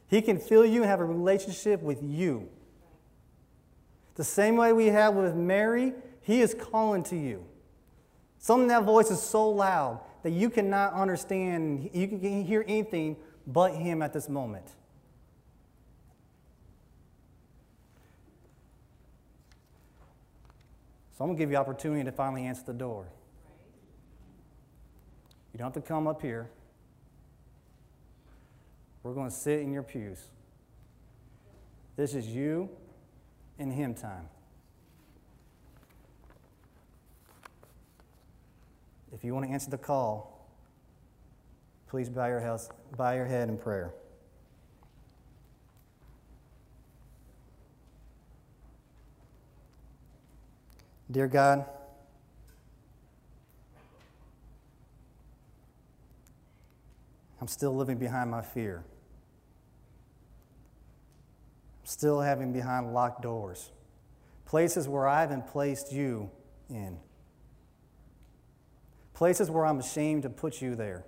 He 0.09 0.23
can 0.23 0.39
feel 0.39 0.67
you 0.67 0.83
and 0.83 0.91
have 0.91 1.01
a 1.01 1.05
relationship 1.05 1.83
with 1.83 2.03
you. 2.03 2.49
The 4.17 4.25
same 4.25 4.57
way 4.57 4.73
we 4.73 4.87
have 4.87 5.15
with 5.15 5.35
Mary, 5.35 5.93
He 6.23 6.41
is 6.41 6.55
calling 6.55 7.05
to 7.05 7.17
you. 7.17 7.45
Some 8.39 8.67
that 8.69 8.85
voice 8.85 9.11
is 9.11 9.23
so 9.23 9.49
loud 9.49 10.01
that 10.23 10.31
you 10.31 10.51
cannot 10.51 10.95
understand, 10.95 11.91
you 11.93 12.09
can 12.09 12.45
hear 12.45 12.65
anything 12.67 13.17
but 13.47 13.75
Him 13.75 14.03
at 14.03 14.13
this 14.13 14.29
moment. 14.29 14.67
So 21.21 21.25
I'm 21.25 21.29
going 21.29 21.37
to 21.37 21.43
give 21.43 21.51
you 21.51 21.59
opportunity 21.59 22.03
to 22.03 22.13
finally 22.13 22.47
answer 22.47 22.63
the 22.65 22.73
door. 22.73 23.05
You 25.53 25.59
don't 25.59 25.67
have 25.67 25.75
to 25.75 25.87
come 25.87 26.07
up 26.07 26.23
here. 26.23 26.49
We're 29.03 29.13
going 29.13 29.29
to 29.29 29.37
sit 29.37 29.61
in 29.61 29.71
your 29.71 29.83
pews. 29.83 30.19
This 31.95 32.15
is 32.15 32.27
you 32.27 32.71
and 33.59 33.71
him 33.71 33.93
time. 33.93 34.31
If 39.13 39.23
you 39.23 39.35
want 39.35 39.45
to 39.45 39.53
answer 39.53 39.69
the 39.69 39.77
call, 39.77 40.49
please 41.87 42.09
bow 42.09 42.29
your, 42.29 42.41
house, 42.41 42.71
bow 42.97 43.13
your 43.13 43.27
head 43.27 43.51
in 43.51 43.59
prayer. 43.59 43.93
Dear 51.11 51.27
God, 51.27 51.65
I'm 57.41 57.49
still 57.49 57.75
living 57.75 57.99
behind 57.99 58.31
my 58.31 58.43
fear. 58.43 58.85
I'm 61.81 61.87
still 61.87 62.21
having 62.21 62.53
behind 62.53 62.95
locked 62.95 63.23
doors. 63.23 63.71
places 64.51 64.89
where 64.89 65.07
I 65.07 65.21
haven't 65.21 65.47
placed 65.47 65.93
you 65.93 66.29
in, 66.69 66.99
places 69.15 69.49
where 69.49 69.65
I'm 69.65 69.79
ashamed 69.79 70.25
to 70.25 70.29
put 70.29 70.61
you 70.61 70.75
there. 70.75 71.05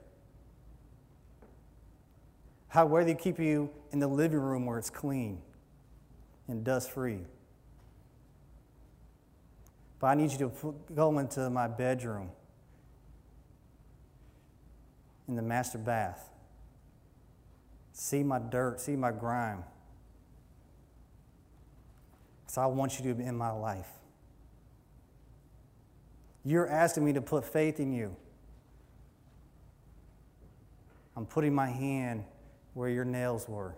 How 2.69 2.87
whether 2.87 3.09
you 3.09 3.17
keep 3.17 3.41
you 3.41 3.69
in 3.91 3.99
the 3.99 4.07
living 4.07 4.39
room 4.39 4.65
where 4.65 4.79
it's 4.79 4.91
clean 4.91 5.43
and 6.47 6.63
dust 6.63 6.93
free. 6.93 7.25
But 10.03 10.09
I 10.09 10.15
need 10.17 10.33
you 10.33 10.39
to 10.39 10.75
go 10.97 11.17
into 11.21 11.49
my 11.49 11.69
bedroom, 11.69 12.31
in 15.29 15.37
the 15.37 15.43
master 15.43 15.79
bath, 15.79 16.29
see 17.93 18.25
my 18.25 18.41
dirt, 18.41 18.81
see 18.81 18.97
my 18.97 19.13
grime. 19.13 19.63
So 22.49 22.61
I 22.61 22.67
want 22.67 22.99
you 22.99 23.09
to 23.11 23.15
be 23.15 23.23
in 23.23 23.37
my 23.37 23.53
life. 23.53 23.87
You're 26.45 26.69
asking 26.69 27.05
me 27.05 27.13
to 27.13 27.23
put 27.23 27.45
faith 27.45 27.79
in 27.79 27.93
you. 27.93 28.17
I'm 31.17 31.27
putting 31.27 31.55
my 31.55 31.69
hand 31.69 32.25
where 32.75 32.89
your 32.89 33.05
nails 33.05 33.49
were. 33.49 33.77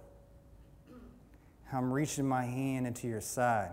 I'm 1.70 1.92
reaching 1.92 2.26
my 2.26 2.46
hand 2.46 2.87
into 2.87 3.08
your 3.08 3.20
side. 3.20 3.72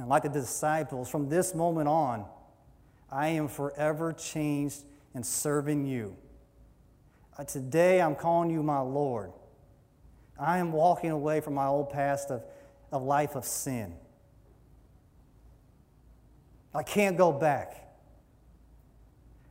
And 0.00 0.08
like 0.08 0.22
the 0.22 0.30
disciples, 0.30 1.10
from 1.10 1.28
this 1.28 1.54
moment 1.54 1.86
on, 1.86 2.24
I 3.10 3.28
am 3.28 3.48
forever 3.48 4.14
changed 4.14 4.82
in 5.14 5.22
serving 5.22 5.84
you. 5.84 6.16
Uh, 7.36 7.44
today, 7.44 8.00
I'm 8.00 8.14
calling 8.14 8.50
you 8.50 8.62
my 8.62 8.80
Lord. 8.80 9.32
I 10.38 10.58
am 10.58 10.72
walking 10.72 11.10
away 11.10 11.40
from 11.40 11.54
my 11.54 11.66
old 11.66 11.90
past 11.90 12.30
of, 12.30 12.42
a 12.92 12.98
life 12.98 13.36
of 13.36 13.44
sin. 13.44 13.94
I 16.74 16.82
can't 16.82 17.18
go 17.18 17.30
back. 17.30 17.92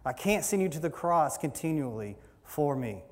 I 0.03 0.13
can't 0.13 0.43
send 0.43 0.61
you 0.61 0.69
to 0.69 0.79
the 0.79 0.89
cross 0.89 1.37
continually 1.37 2.17
for 2.43 2.75
me 2.75 3.03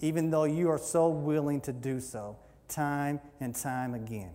even 0.00 0.30
though 0.30 0.44
you 0.44 0.70
are 0.70 0.78
so 0.78 1.08
willing 1.08 1.60
to 1.62 1.72
do 1.72 2.00
so 2.00 2.36
time 2.68 3.20
and 3.40 3.54
time 3.54 3.94
again. 3.94 4.30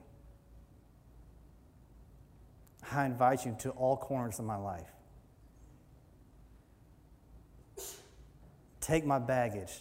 I 2.91 3.05
invite 3.05 3.45
you 3.45 3.55
to 3.59 3.69
all 3.71 3.97
corners 3.97 4.39
of 4.39 4.45
my 4.45 4.57
life. 4.57 4.89
Take 8.81 9.05
my 9.05 9.19
baggage. 9.19 9.71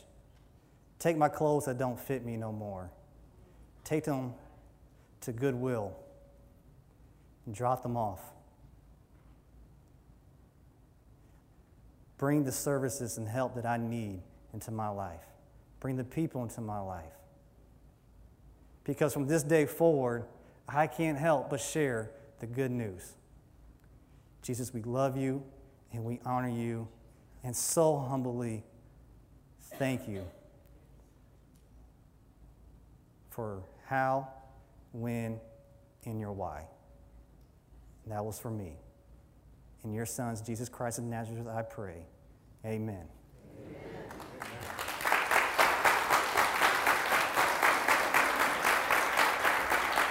Take 0.98 1.16
my 1.16 1.28
clothes 1.28 1.64
that 1.64 1.78
don't 1.78 1.98
fit 1.98 2.24
me 2.24 2.36
no 2.36 2.52
more. 2.52 2.90
Take 3.82 4.04
them 4.04 4.34
to 5.22 5.32
Goodwill 5.32 5.96
and 7.46 7.54
drop 7.54 7.82
them 7.82 7.96
off. 7.96 8.20
Bring 12.18 12.44
the 12.44 12.52
services 12.52 13.18
and 13.18 13.26
help 13.26 13.56
that 13.56 13.66
I 13.66 13.78
need 13.78 14.22
into 14.52 14.70
my 14.70 14.88
life. 14.88 15.24
Bring 15.80 15.96
the 15.96 16.04
people 16.04 16.44
into 16.44 16.60
my 16.60 16.78
life. 16.78 17.02
Because 18.84 19.12
from 19.12 19.26
this 19.26 19.42
day 19.42 19.66
forward, 19.66 20.26
I 20.68 20.86
can't 20.86 21.18
help 21.18 21.50
but 21.50 21.60
share 21.60 22.12
the 22.42 22.46
good 22.48 22.72
news. 22.72 23.12
Jesus, 24.42 24.74
we 24.74 24.83
love 24.83 25.16
you 25.16 25.44
and 25.92 26.05
we 26.05 26.18
honor 26.26 26.48
you 26.48 26.88
and 27.44 27.55
so 27.55 27.96
humbly 27.96 28.64
thank 29.78 30.09
you 30.09 30.24
for 33.31 33.62
how, 33.87 34.26
when, 34.92 35.38
and 36.05 36.18
your 36.18 36.33
why. 36.33 36.64
And 38.02 38.12
that 38.12 38.24
was 38.24 38.40
for 38.40 38.50
me. 38.50 38.72
In 39.85 39.92
your 39.92 40.05
Son's 40.05 40.42
Jesus 40.42 40.68
Christ 40.68 40.98
of 40.98 41.05
Nazareth, 41.05 41.46
I 41.46 41.62
pray. 41.62 42.07
Amen. 42.66 43.07